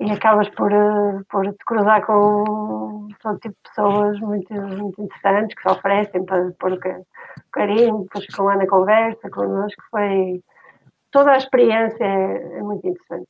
e 0.03 0.11
acabas 0.11 0.49
por, 0.49 0.71
eh, 0.71 1.21
por 1.29 1.49
te 1.49 1.65
cruzar 1.65 2.05
com 2.05 3.07
todo 3.21 3.39
tipo 3.39 3.55
de 3.55 3.69
pessoas 3.69 4.19
muito, 4.19 4.53
muito 4.53 5.01
interessantes 5.01 5.55
que 5.55 5.61
se 5.61 5.69
oferecem 5.69 6.25
para 6.25 6.51
pôr 6.59 6.73
o 6.73 6.79
carinho, 7.51 8.03
depois 8.03 8.25
ficam 8.25 8.45
lá 8.45 8.57
na 8.57 8.67
conversa 8.67 9.29
connosco. 9.29 9.81
Foi 9.89 10.43
toda 11.09 11.31
a 11.31 11.37
experiência 11.37 12.03
é, 12.03 12.57
é 12.57 12.61
muito 12.61 12.85
interessante. 12.87 13.27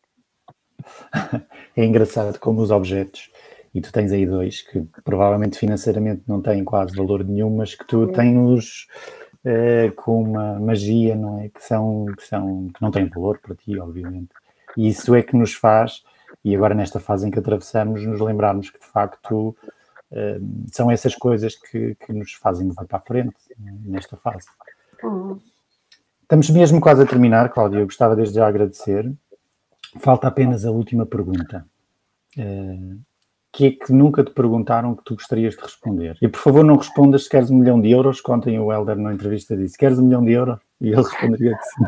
É 1.76 1.84
engraçado 1.84 2.40
como 2.40 2.62
os 2.62 2.70
objetos, 2.70 3.32
e 3.74 3.82
tu 3.82 3.92
tens 3.92 4.12
aí 4.12 4.28
dois 4.28 4.62
que 4.62 4.84
provavelmente 5.04 5.58
financeiramente 5.58 6.22
não 6.28 6.40
têm 6.40 6.64
quase 6.64 6.96
valor 6.96 7.24
nenhum, 7.24 7.56
mas 7.56 7.74
que 7.74 7.86
tu 7.88 8.08
tens-os 8.12 8.88
é, 9.44 9.90
com 9.96 10.22
uma 10.22 10.60
magia, 10.60 11.16
não 11.16 11.40
é? 11.40 11.50
Que 11.50 11.64
são, 11.64 12.06
que 12.16 12.24
são 12.24 12.68
que 12.68 12.82
não 12.82 12.92
têm 12.92 13.08
valor 13.08 13.40
para 13.40 13.56
ti, 13.56 13.80
obviamente. 13.80 14.30
E 14.78 14.88
isso 14.88 15.16
é 15.16 15.24
que 15.24 15.36
nos 15.36 15.54
faz 15.54 16.04
e 16.44 16.56
agora 16.56 16.76
nesta 16.76 17.00
fase 17.00 17.28
em 17.28 17.32
que 17.32 17.40
atravessamos, 17.40 18.06
nos 18.06 18.20
lembrarmos 18.20 18.70
que 18.70 18.80
de 18.80 18.86
facto 18.86 19.56
uh, 20.12 20.66
são 20.72 20.92
essas 20.92 21.16
coisas 21.16 21.56
que, 21.56 21.96
que, 21.96 22.14
nos 22.14 22.34
fazem 22.34 22.68
mover 22.68 22.86
para 22.86 22.98
a 22.98 23.02
frente 23.02 23.36
nesta 23.58 24.18
fase. 24.18 24.48
Uhum. 25.04 25.40
Estamos 26.22 26.50
mesmo 26.50 26.82
quase 26.82 27.04
a 27.04 27.06
terminar, 27.06 27.50
Cláudia. 27.50 27.80
Eu 27.80 27.86
gostava 27.86 28.16
desde 28.16 28.36
já 28.36 28.48
agradecer. 28.48 29.12
Falta 30.00 30.28
apenas 30.28 30.66
a 30.66 30.72
última 30.72 31.06
pergunta. 31.06 31.66
Uh, 32.38 33.00
que 33.54 33.68
é 33.68 33.72
que 33.72 33.94
nunca 33.94 34.24
te 34.24 34.32
perguntaram 34.32 34.96
que 34.96 35.04
tu 35.04 35.14
gostarias 35.14 35.56
de 35.56 35.62
responder? 35.62 36.18
E 36.20 36.28
por 36.28 36.40
favor, 36.40 36.66
não 36.66 36.76
respondas 36.76 37.26
se 37.26 37.30
queres 37.30 37.52
um 37.52 37.60
milhão 37.60 37.80
de 37.80 37.92
euros. 37.92 38.20
Contem 38.20 38.60
o 38.60 38.74
Helder 38.74 38.98
na 38.98 39.14
entrevista 39.14 39.56
disse: 39.56 39.78
Queres 39.78 40.00
um 40.00 40.06
milhão 40.06 40.26
de 40.26 40.32
euros? 40.32 40.60
E 40.82 40.88
ele 40.88 40.96
responderia 41.04 41.56
que 41.56 41.64
sim. 41.64 41.86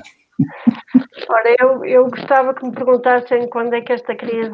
Ora, 1.29 1.55
eu, 1.59 1.85
eu 1.85 2.09
gostava 2.09 2.53
que 2.53 2.65
me 2.65 2.71
perguntassem 2.71 3.47
quando 3.49 3.73
é 3.73 3.81
que 3.81 3.93
esta 3.93 4.15
crise 4.15 4.51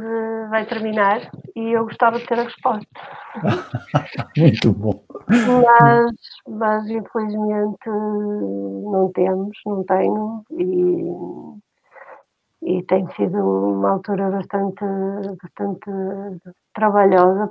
vai 0.50 0.66
terminar 0.66 1.30
e 1.56 1.72
eu 1.72 1.86
gostava 1.86 2.20
de 2.20 2.28
ter 2.28 2.40
a 2.40 2.44
resposta. 2.44 2.88
Muito 4.38 4.74
bom. 4.74 5.04
Mas, 5.28 6.12
mas 6.48 6.90
infelizmente 6.90 7.88
não 7.88 9.12
temos, 9.14 9.58
não 9.66 9.84
tenho 9.84 10.44
e, 10.52 11.58
e 12.78 12.84
tem 12.84 13.08
sido 13.16 13.38
uma 13.38 13.92
altura 13.92 14.30
bastante, 14.30 14.84
bastante 15.42 15.90
trabalhosa 16.74 17.50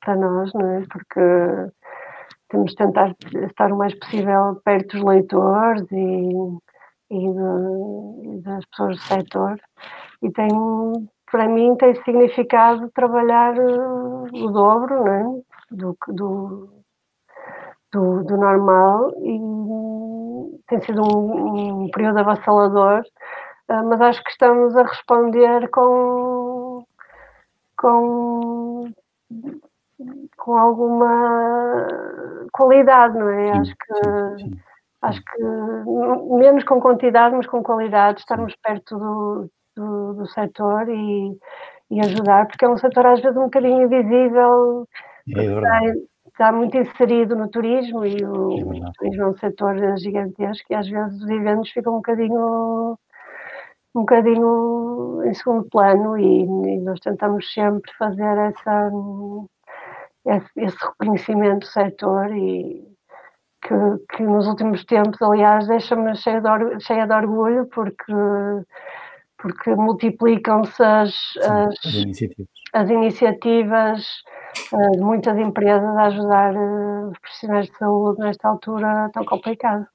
para 0.00 0.16
nós, 0.16 0.52
não 0.54 0.70
é? 0.70 0.82
Porque 0.90 1.20
temos 2.48 2.70
de 2.70 2.76
tentar 2.76 3.14
estar 3.48 3.72
o 3.72 3.76
mais 3.76 3.94
possível 3.98 4.60
perto 4.64 4.96
dos 4.96 5.04
leitores 5.04 5.84
e 5.90 6.30
e, 7.10 7.18
de, 7.18 8.40
das 8.42 8.64
pessoas 8.66 8.96
do 8.96 9.02
setor 9.02 9.60
e 10.22 10.30
tem, 10.30 10.48
para 11.30 11.48
mim 11.48 11.76
tem 11.76 11.94
significado 12.02 12.90
trabalhar 12.90 13.56
eh, 13.56 14.44
o 14.44 14.50
dobro 14.50 15.04
né, 15.04 15.42
do, 15.70 15.96
do, 16.08 16.68
do, 17.92 18.24
do 18.24 18.36
normal 18.36 19.12
e 19.22 19.38
tem 20.68 20.80
sido 20.82 21.02
um, 21.02 21.84
um 21.84 21.90
período 21.90 22.18
avassalador, 22.18 23.02
uh, 23.70 23.84
mas 23.88 24.00
acho 24.00 24.22
que 24.24 24.30
estamos 24.30 24.76
a 24.76 24.82
responder 24.82 25.68
com, 25.70 26.84
com 27.76 28.90
com 30.36 30.56
alguma 30.56 31.88
qualidade, 32.52 33.18
não 33.18 33.28
é? 33.28 33.52
Sim, 33.52 33.60
acho 33.60 33.74
que 33.76 33.94
sim, 33.94 34.50
sim. 34.50 34.60
Acho 35.06 35.22
que 35.22 35.42
menos 36.36 36.64
com 36.64 36.80
quantidade, 36.80 37.36
mas 37.36 37.46
com 37.46 37.62
qualidade, 37.62 38.20
estarmos 38.20 38.54
perto 38.56 38.98
do, 38.98 39.50
do, 39.76 40.14
do 40.14 40.26
setor 40.26 40.88
e, 40.88 41.38
e, 41.90 42.00
ajudar, 42.00 42.46
porque 42.46 42.64
é 42.64 42.68
um 42.68 42.76
setor 42.76 43.06
às 43.06 43.20
vezes 43.20 43.36
um 43.36 43.44
bocadinho 43.44 43.82
invisível, 43.82 44.86
é 45.36 45.44
está, 45.44 45.80
está, 46.26 46.52
muito 46.52 46.76
inserido 46.76 47.36
no 47.36 47.48
turismo 47.48 48.04
e 48.04 48.16
o, 48.24 48.52
é 48.52 48.88
o, 48.88 48.92
turismo 48.98 49.22
é 49.22 49.28
um 49.28 49.36
setor 49.36 49.98
gigantesco 49.98 50.66
e 50.70 50.74
às 50.74 50.88
vezes 50.88 51.22
os 51.22 51.30
eventos 51.30 51.70
ficam 51.70 51.94
um 51.94 51.96
bocadinho 51.96 52.98
um 53.94 54.00
bocadinho 54.00 55.22
em 55.24 55.34
segundo 55.34 55.68
plano 55.70 56.18
e, 56.18 56.42
e 56.42 56.80
nós 56.80 57.00
tentamos 57.00 57.50
sempre 57.52 57.90
fazer 57.98 58.38
essa 58.38 58.90
esse, 60.26 60.50
esse 60.56 60.76
reconhecimento 60.84 61.60
do 61.60 61.66
setor 61.66 62.30
e 62.36 62.95
que, 63.66 64.16
que, 64.16 64.22
nos 64.22 64.46
últimos 64.46 64.84
tempos, 64.84 65.20
aliás, 65.22 65.66
deixa-me 65.66 66.14
cheia, 66.16 66.40
de, 66.40 66.80
cheia 66.80 67.06
de 67.06 67.12
orgulho 67.12 67.66
porque, 67.66 68.12
porque 69.38 69.74
multiplicam-se 69.74 70.82
as, 70.82 71.14
as, 71.38 71.74
as, 71.84 71.94
iniciativas, 71.94 72.48
as 72.72 72.90
iniciativas 72.90 74.06
uh, 74.72 74.92
de 74.92 75.00
muitas 75.00 75.36
empresas 75.38 75.96
a 75.96 76.02
ajudar 76.04 76.54
uh, 76.54 77.10
os 77.10 77.18
profissionais 77.18 77.66
de 77.66 77.76
saúde 77.76 78.20
nesta 78.20 78.48
altura 78.48 79.10
tão 79.12 79.24
complicada. 79.24 79.88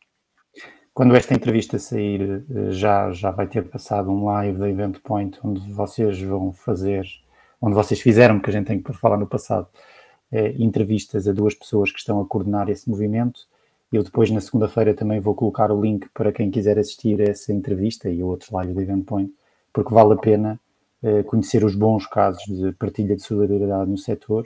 Quando 0.93 1.15
esta 1.15 1.33
entrevista 1.33 1.79
sair, 1.79 2.43
eh, 2.53 2.71
já, 2.71 3.11
já 3.11 3.31
vai 3.31 3.47
ter 3.47 3.63
passado 3.69 4.11
um 4.11 4.25
live 4.25 4.59
da 4.59 4.69
Event 4.69 4.99
Point 4.99 5.39
onde 5.41 5.71
vocês 5.71 6.21
vão 6.21 6.51
fazer, 6.51 7.05
onde 7.61 7.73
vocês 7.73 8.01
fizeram, 8.01 8.35
porque 8.35 8.49
a 8.49 8.53
gente 8.53 8.67
tem 8.67 8.81
que 8.81 8.91
falar 8.91 9.15
no 9.15 9.25
passado, 9.25 9.67
eh, 10.31 10.53
entrevistas 10.59 11.29
a 11.29 11.31
duas 11.31 11.55
pessoas 11.55 11.91
que 11.91 11.99
estão 11.99 12.19
a 12.19 12.25
coordenar 12.25 12.69
esse 12.69 12.89
movimento. 12.89 13.47
Eu 13.91 14.03
depois, 14.03 14.31
na 14.31 14.39
segunda-feira, 14.39 14.93
também 14.93 15.19
vou 15.19 15.35
colocar 15.35 15.71
o 15.71 15.81
link 15.81 16.07
para 16.13 16.31
quem 16.31 16.49
quiser 16.49 16.79
assistir 16.79 17.19
a 17.21 17.31
essa 17.31 17.51
entrevista 17.51 18.09
e 18.09 18.23
outros 18.23 18.49
live 18.51 18.73
da 18.73 18.81
Event 18.81 19.05
Point, 19.05 19.33
porque 19.73 19.93
vale 19.93 20.13
a 20.13 20.17
pena 20.17 20.59
eh, 21.03 21.23
conhecer 21.23 21.63
os 21.65 21.75
bons 21.75 22.07
casos 22.07 22.45
de 22.45 22.71
partilha 22.73 23.15
de 23.15 23.21
solidariedade 23.21 23.89
no 23.89 23.97
setor. 23.97 24.45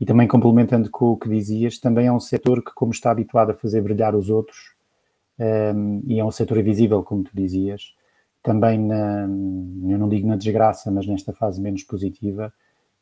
E 0.00 0.06
também 0.06 0.26
complementando 0.26 0.90
com 0.90 1.12
o 1.12 1.16
que 1.16 1.28
dizias, 1.28 1.78
também 1.78 2.06
é 2.06 2.12
um 2.12 2.18
setor 2.18 2.64
que, 2.64 2.72
como 2.74 2.90
está 2.90 3.10
habituado 3.10 3.50
a 3.50 3.54
fazer 3.54 3.82
brilhar 3.82 4.14
os 4.16 4.30
outros, 4.30 4.74
um, 5.38 6.02
e 6.06 6.18
é 6.18 6.24
um 6.24 6.30
setor 6.30 6.58
invisível, 6.58 7.02
como 7.02 7.22
tu 7.24 7.30
dizias, 7.34 7.94
também 8.42 8.78
na, 8.78 9.22
eu 9.22 9.98
não 9.98 10.08
digo 10.08 10.26
na 10.26 10.36
desgraça, 10.36 10.90
mas 10.90 11.06
nesta 11.06 11.32
fase 11.32 11.60
menos 11.60 11.84
positiva, 11.84 12.52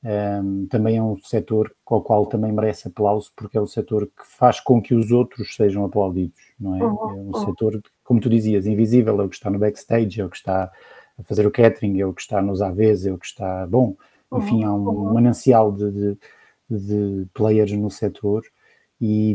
um, 0.04 0.66
também 0.66 0.96
é 0.96 1.02
um 1.02 1.20
setor 1.20 1.74
ao 1.86 2.00
qual 2.02 2.26
também 2.26 2.52
merece 2.52 2.88
aplauso, 2.88 3.32
porque 3.34 3.58
é 3.58 3.60
um 3.60 3.66
setor 3.66 4.06
que 4.06 4.24
faz 4.24 4.60
com 4.60 4.80
que 4.80 4.94
os 4.94 5.10
outros 5.10 5.54
sejam 5.56 5.84
aplaudidos, 5.84 6.38
não 6.58 6.76
é? 6.76 6.82
Uhum, 6.82 7.10
é 7.10 7.12
um 7.14 7.30
uhum. 7.34 7.46
setor, 7.46 7.82
como 8.04 8.20
tu 8.20 8.30
dizias, 8.30 8.66
invisível, 8.66 9.20
é 9.20 9.24
o 9.24 9.28
que 9.28 9.36
está 9.36 9.50
no 9.50 9.58
backstage, 9.58 10.20
é 10.20 10.24
o 10.24 10.30
que 10.30 10.36
está 10.36 10.70
a 11.18 11.22
fazer 11.24 11.46
o 11.46 11.50
catering, 11.50 12.00
é 12.00 12.06
o 12.06 12.12
que 12.12 12.20
está 12.20 12.40
nos 12.40 12.62
AVs, 12.62 13.06
é 13.06 13.12
o 13.12 13.18
que 13.18 13.26
está, 13.26 13.66
bom, 13.66 13.96
enfim, 14.32 14.62
há 14.62 14.72
um 14.72 14.86
uhum. 14.86 15.14
manancial 15.14 15.72
de, 15.72 15.90
de, 15.90 16.18
de 16.70 17.26
players 17.32 17.72
no 17.72 17.90
setor 17.90 18.44
e, 19.00 19.32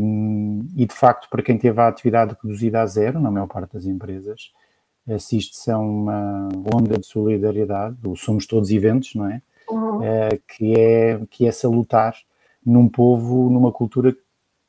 e, 0.75 0.85
de 0.85 0.93
facto, 0.93 1.29
para 1.29 1.41
quem 1.41 1.57
teve 1.57 1.79
a 1.79 1.87
atividade 1.87 2.35
reduzida 2.41 2.81
a 2.81 2.85
zero, 2.85 3.19
na 3.19 3.31
maior 3.31 3.47
parte 3.47 3.73
das 3.73 3.85
empresas, 3.85 4.51
assiste-se 5.07 5.71
a 5.71 5.77
uma 5.77 6.49
onda 6.73 6.99
de 6.99 7.05
solidariedade, 7.05 7.97
ou 8.03 8.15
somos 8.15 8.45
todos 8.45 8.71
eventos, 8.71 9.15
não 9.15 9.27
é? 9.27 9.41
Uhum. 9.97 10.03
É, 10.03 10.39
que, 10.47 10.79
é 10.79 11.19
que 11.29 11.47
é 11.47 11.51
salutar 11.51 12.15
num 12.65 12.87
povo, 12.87 13.49
numa 13.49 13.71
cultura 13.71 14.15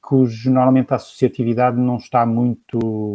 cujo 0.01 0.51
normalmente 0.51 0.93
a 0.93 0.97
associatividade 0.97 1.79
não 1.79 1.97
está 1.97 2.27
muito 2.27 3.15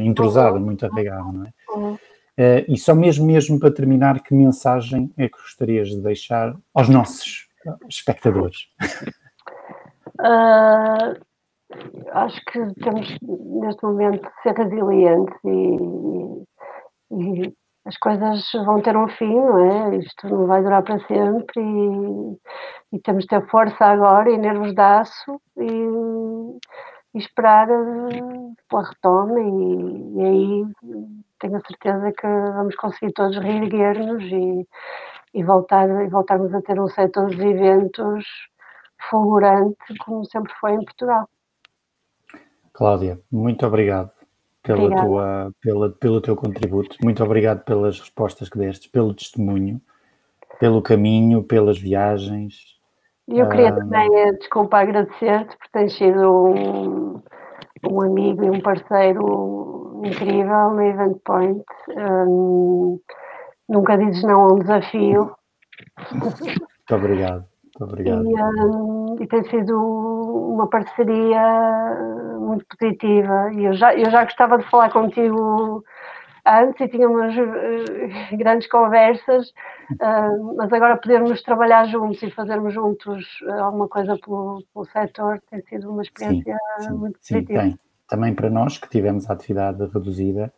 entrosada, 0.00 0.56
uhum. 0.56 0.64
muito 0.64 0.86
arraigada, 0.86 1.32
não 1.32 1.44
é? 1.44 1.52
Uhum. 1.70 1.98
É, 2.36 2.64
e 2.68 2.78
só 2.78 2.94
mesmo, 2.94 3.26
mesmo 3.26 3.58
para 3.58 3.72
terminar, 3.72 4.22
que 4.22 4.32
mensagem 4.32 5.12
é 5.16 5.28
que 5.28 5.36
gostarias 5.38 5.88
de 5.88 6.00
deixar 6.00 6.54
aos 6.72 6.88
nossos 6.88 7.48
espectadores? 7.88 8.68
Uh, 10.20 11.18
acho 12.12 12.40
que 12.44 12.74
temos 12.80 13.08
neste 13.20 13.82
momento 13.82 14.22
de 14.22 14.42
ser 14.42 14.54
resilientes 14.54 15.34
e, 15.44 16.36
e, 17.10 17.54
as 17.88 17.96
coisas 17.96 18.44
vão 18.66 18.82
ter 18.82 18.94
um 18.96 19.08
fim, 19.08 19.34
não 19.34 19.58
é? 19.58 19.96
Isto 19.96 20.28
não 20.28 20.46
vai 20.46 20.62
durar 20.62 20.82
para 20.82 20.98
sempre 21.06 21.58
e, 21.58 22.96
e 22.96 23.00
temos 23.00 23.22
de 23.22 23.28
ter 23.28 23.48
força 23.48 23.82
agora 23.82 24.30
e 24.30 24.36
nervos 24.36 24.74
de 24.74 24.80
aço 24.80 25.40
e, 25.56 26.58
e 27.14 27.18
esperar 27.18 27.66
eh, 27.70 28.20
pela 28.68 28.82
retoma 28.82 29.40
e, 29.40 30.16
e, 30.16 30.22
aí 30.22 30.66
tenho 31.40 31.56
a 31.56 31.60
certeza 31.60 32.12
que 32.12 32.26
vamos 32.26 32.76
conseguir 32.76 33.12
todos 33.14 33.38
reerguer-nos 33.38 34.22
e, 34.22 34.68
e, 35.32 35.42
voltar, 35.42 35.88
e 36.04 36.08
voltarmos 36.08 36.54
a 36.54 36.60
ter 36.60 36.78
um 36.78 36.88
setor 36.88 37.30
de 37.30 37.42
eventos 37.42 38.26
fulgurante, 39.08 39.96
como 40.04 40.26
sempre 40.26 40.52
foi 40.60 40.72
em 40.72 40.84
Portugal. 40.84 41.26
Cláudia, 42.74 43.18
muito 43.32 43.66
obrigado 43.66 44.17
pela 44.62 45.02
tua, 45.02 45.52
pela, 45.60 45.90
pelo 45.90 46.20
teu 46.20 46.36
contributo, 46.36 46.96
muito 47.02 47.22
obrigado 47.22 47.64
pelas 47.64 47.98
respostas 47.98 48.48
que 48.48 48.58
deste, 48.58 48.88
pelo 48.88 49.14
testemunho, 49.14 49.80
pelo 50.58 50.82
caminho, 50.82 51.42
pelas 51.42 51.78
viagens. 51.78 52.54
E 53.28 53.38
eu 53.38 53.48
queria 53.48 53.72
uh... 53.72 53.76
também, 53.76 54.08
eh, 54.16 54.32
desculpa, 54.32 54.78
agradecer-te 54.78 55.56
por 55.56 55.68
teres 55.72 55.96
sido 55.96 56.46
um, 56.46 57.22
um 57.90 58.00
amigo 58.02 58.44
e 58.44 58.50
um 58.50 58.60
parceiro 58.60 60.02
incrível 60.04 60.70
no 60.70 60.82
Event 60.82 61.18
Point. 61.24 61.64
Um, 61.96 63.00
nunca 63.68 63.96
dizes 63.96 64.22
não 64.22 64.40
a 64.40 64.52
um 64.52 64.58
desafio. 64.58 65.30
Muito 66.12 66.94
obrigado. 66.94 67.44
Muito 67.78 67.92
obrigado. 67.92 68.24
E, 68.24 68.42
um, 68.42 69.16
e, 69.20 69.26
tem 69.26 69.44
sido 69.44 69.76
uma 69.76 70.68
parceria 70.68 71.40
muito 72.48 72.64
positiva. 72.66 73.52
E 73.52 73.64
eu 73.64 73.74
já, 73.74 73.94
eu 73.94 74.10
já 74.10 74.24
gostava 74.24 74.58
de 74.58 74.64
falar 74.70 74.90
contigo 74.90 75.84
antes 76.48 76.80
e 76.80 76.88
tínhamos 76.88 77.34
uh, 77.36 78.36
grandes 78.36 78.68
conversas, 78.68 79.48
uh, 79.92 80.54
mas 80.56 80.72
agora 80.72 80.96
podermos 80.96 81.42
trabalhar 81.42 81.86
juntos 81.86 82.22
e 82.22 82.30
fazermos 82.30 82.72
juntos 82.72 83.24
uh, 83.42 83.52
alguma 83.64 83.88
coisa 83.88 84.16
pelo, 84.18 84.62
pelo 84.72 84.86
setor 84.86 85.40
tem 85.50 85.62
sido 85.62 85.90
uma 85.90 86.02
experiência 86.02 86.56
sim, 86.78 86.88
sim, 86.88 86.94
muito 86.94 87.18
sim, 87.20 87.34
positiva. 87.34 87.60
Tem. 87.60 87.78
Também 88.08 88.34
para 88.34 88.48
nós 88.48 88.78
que 88.78 88.88
tivemos 88.88 89.28
a 89.28 89.34
atividade 89.34 89.84
reduzida, 89.92 90.52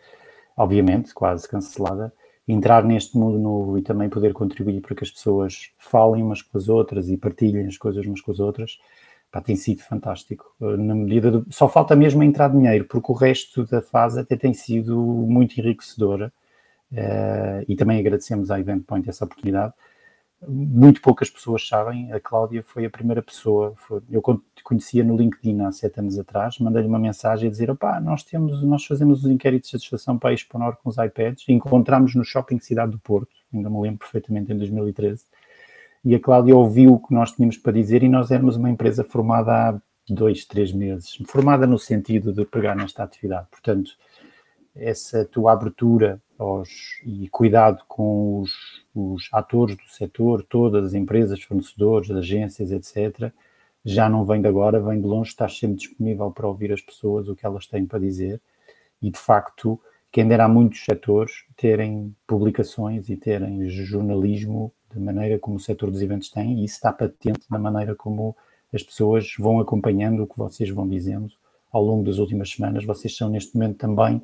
obviamente, 0.56 1.12
quase 1.12 1.48
cancelada, 1.48 2.12
entrar 2.46 2.84
neste 2.84 3.18
mundo 3.18 3.38
novo 3.38 3.76
e 3.76 3.82
também 3.82 4.08
poder 4.08 4.32
contribuir 4.32 4.80
para 4.80 4.94
que 4.94 5.02
as 5.02 5.10
pessoas 5.10 5.72
falem 5.76 6.22
umas 6.22 6.42
com 6.42 6.56
as 6.56 6.68
outras 6.68 7.08
e 7.08 7.16
partilhem 7.16 7.66
as 7.66 7.76
coisas 7.76 8.06
umas 8.06 8.20
com 8.20 8.30
as 8.30 8.38
outras, 8.38 8.78
pá, 9.30 9.40
tem 9.40 9.56
sido 9.56 9.80
fantástico. 9.82 10.54
Eh, 10.60 10.76
na 10.76 10.94
medida 10.94 11.30
do... 11.30 11.46
Só 11.50 11.68
falta 11.68 11.94
mesmo 11.94 12.22
entrar 12.22 12.48
dinheiro, 12.48 12.84
porque 12.86 13.12
o 13.12 13.14
resto 13.14 13.64
da 13.66 13.80
fase 13.80 14.20
até 14.20 14.36
tem 14.36 14.52
sido 14.52 14.96
muito 14.96 15.58
enriquecedora 15.58 16.32
uh, 16.92 17.64
e 17.68 17.76
também 17.76 17.98
agradecemos 17.98 18.50
à 18.50 18.58
Event 18.58 18.84
Point 18.84 19.08
essa 19.08 19.24
oportunidade. 19.24 19.72
Muito 20.48 21.02
poucas 21.02 21.28
pessoas 21.28 21.68
sabem, 21.68 22.10
a 22.12 22.18
Cláudia 22.18 22.62
foi 22.62 22.86
a 22.86 22.90
primeira 22.90 23.22
pessoa, 23.22 23.74
foi... 23.76 24.00
eu 24.10 24.22
conhecia 24.64 25.04
no 25.04 25.14
LinkedIn 25.14 25.60
há 25.60 25.70
sete 25.70 26.00
anos 26.00 26.18
atrás, 26.18 26.58
mandei-lhe 26.58 26.88
uma 26.88 26.98
mensagem 26.98 27.46
a 27.46 27.50
dizer, 27.50 27.70
opá, 27.70 28.00
nós 28.00 28.24
temos, 28.24 28.62
nós 28.62 28.84
fazemos 28.86 29.22
os 29.22 29.30
inquéritos 29.30 29.68
de 29.68 29.76
satisfação 29.76 30.18
para 30.18 30.30
a 30.30 30.32
Exponor 30.32 30.76
com 30.82 30.88
os 30.88 30.96
iPads, 30.96 31.44
encontramos 31.48 32.14
no 32.14 32.24
Shopping 32.24 32.58
Cidade 32.58 32.92
do 32.92 32.98
Porto, 32.98 33.28
ainda 33.52 33.68
me 33.68 33.82
lembro 33.82 33.98
perfeitamente, 33.98 34.50
em 34.50 34.56
2013, 34.56 35.24
e 36.04 36.14
a 36.14 36.20
Cláudia 36.20 36.56
ouviu 36.56 36.94
o 36.94 36.98
que 37.00 37.12
nós 37.14 37.32
tínhamos 37.32 37.56
para 37.56 37.72
dizer 37.72 38.02
e 38.02 38.08
nós 38.08 38.30
éramos 38.30 38.56
uma 38.56 38.70
empresa 38.70 39.04
formada 39.04 39.52
há 39.52 39.80
dois, 40.08 40.44
três 40.44 40.72
meses, 40.72 41.18
formada 41.26 41.66
no 41.66 41.78
sentido 41.78 42.32
de 42.32 42.44
pegar 42.44 42.74
nesta 42.74 43.02
atividade, 43.02 43.46
portanto, 43.50 43.90
essa 44.74 45.24
tua 45.24 45.52
abertura 45.52 46.20
aos, 46.38 46.70
e 47.04 47.28
cuidado 47.28 47.82
com 47.86 48.40
os, 48.40 48.50
os 48.94 49.28
atores 49.32 49.76
do 49.76 49.88
setor, 49.88 50.42
todas 50.42 50.86
as 50.86 50.94
empresas, 50.94 51.42
fornecedores, 51.42 52.10
agências, 52.10 52.70
etc., 52.72 53.32
já 53.84 54.08
não 54.08 54.24
vem 54.24 54.42
de 54.42 54.48
agora, 54.48 54.80
vem 54.80 55.00
de 55.00 55.06
longe, 55.06 55.30
estás 55.30 55.58
sempre 55.58 55.76
disponível 55.76 56.30
para 56.30 56.46
ouvir 56.46 56.72
as 56.72 56.82
pessoas, 56.82 57.28
o 57.28 57.36
que 57.36 57.46
elas 57.46 57.66
têm 57.66 57.86
para 57.86 57.98
dizer, 57.98 58.40
e 59.00 59.10
de 59.10 59.18
facto, 59.18 59.80
quem 60.12 60.26
dera 60.26 60.44
a 60.44 60.48
muitos 60.48 60.84
setores 60.84 61.44
terem 61.56 62.14
publicações 62.26 63.08
e 63.08 63.16
terem 63.16 63.68
jornalismo 63.68 64.72
da 64.94 65.00
maneira 65.00 65.38
como 65.38 65.56
o 65.56 65.60
setor 65.60 65.90
dos 65.90 66.02
eventos 66.02 66.30
tem, 66.30 66.60
e 66.60 66.64
isso 66.64 66.74
está 66.74 66.92
patente 66.92 67.46
na 67.50 67.58
maneira 67.58 67.94
como 67.94 68.36
as 68.72 68.82
pessoas 68.82 69.34
vão 69.38 69.60
acompanhando 69.60 70.22
o 70.22 70.26
que 70.26 70.38
vocês 70.38 70.70
vão 70.70 70.88
dizendo 70.88 71.30
ao 71.72 71.82
longo 71.82 72.04
das 72.04 72.18
últimas 72.18 72.50
semanas. 72.50 72.84
Vocês 72.84 73.16
são 73.16 73.28
neste 73.28 73.56
momento 73.56 73.78
também 73.78 74.22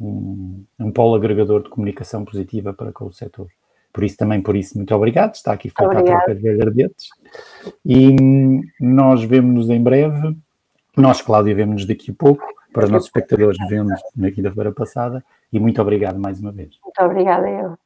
um, 0.00 0.64
um 0.78 0.90
polo 0.90 1.14
agregador 1.14 1.62
de 1.62 1.68
comunicação 1.68 2.24
positiva 2.24 2.72
para 2.72 2.92
com 2.92 3.06
o 3.06 3.12
setor. 3.12 3.48
Por 3.92 4.04
isso, 4.04 4.16
também 4.16 4.42
por 4.42 4.54
isso, 4.54 4.76
muito 4.76 4.94
obrigado. 4.94 5.34
Está 5.34 5.52
aqui 5.52 5.70
feita 5.70 5.98
a 5.98 6.02
troca 6.02 6.34
de 6.34 6.48
agradeços. 6.48 7.08
E 7.84 8.14
nós 8.78 9.24
vemos-nos 9.24 9.70
em 9.70 9.82
breve. 9.82 10.36
Nós, 10.94 11.22
Cláudia, 11.22 11.54
vemos-nos 11.54 11.86
daqui 11.86 12.10
a 12.10 12.14
pouco. 12.14 12.44
Para 12.74 12.84
os 12.84 12.90
nossos 12.90 13.08
espectadores, 13.08 13.56
vemos 13.70 13.98
na 14.14 14.30
quinta-feira 14.30 14.70
passada. 14.70 15.24
E 15.50 15.58
muito 15.58 15.80
obrigado 15.80 16.18
mais 16.18 16.38
uma 16.38 16.52
vez. 16.52 16.78
Muito 16.84 17.02
obrigada, 17.02 17.48
eu. 17.48 17.85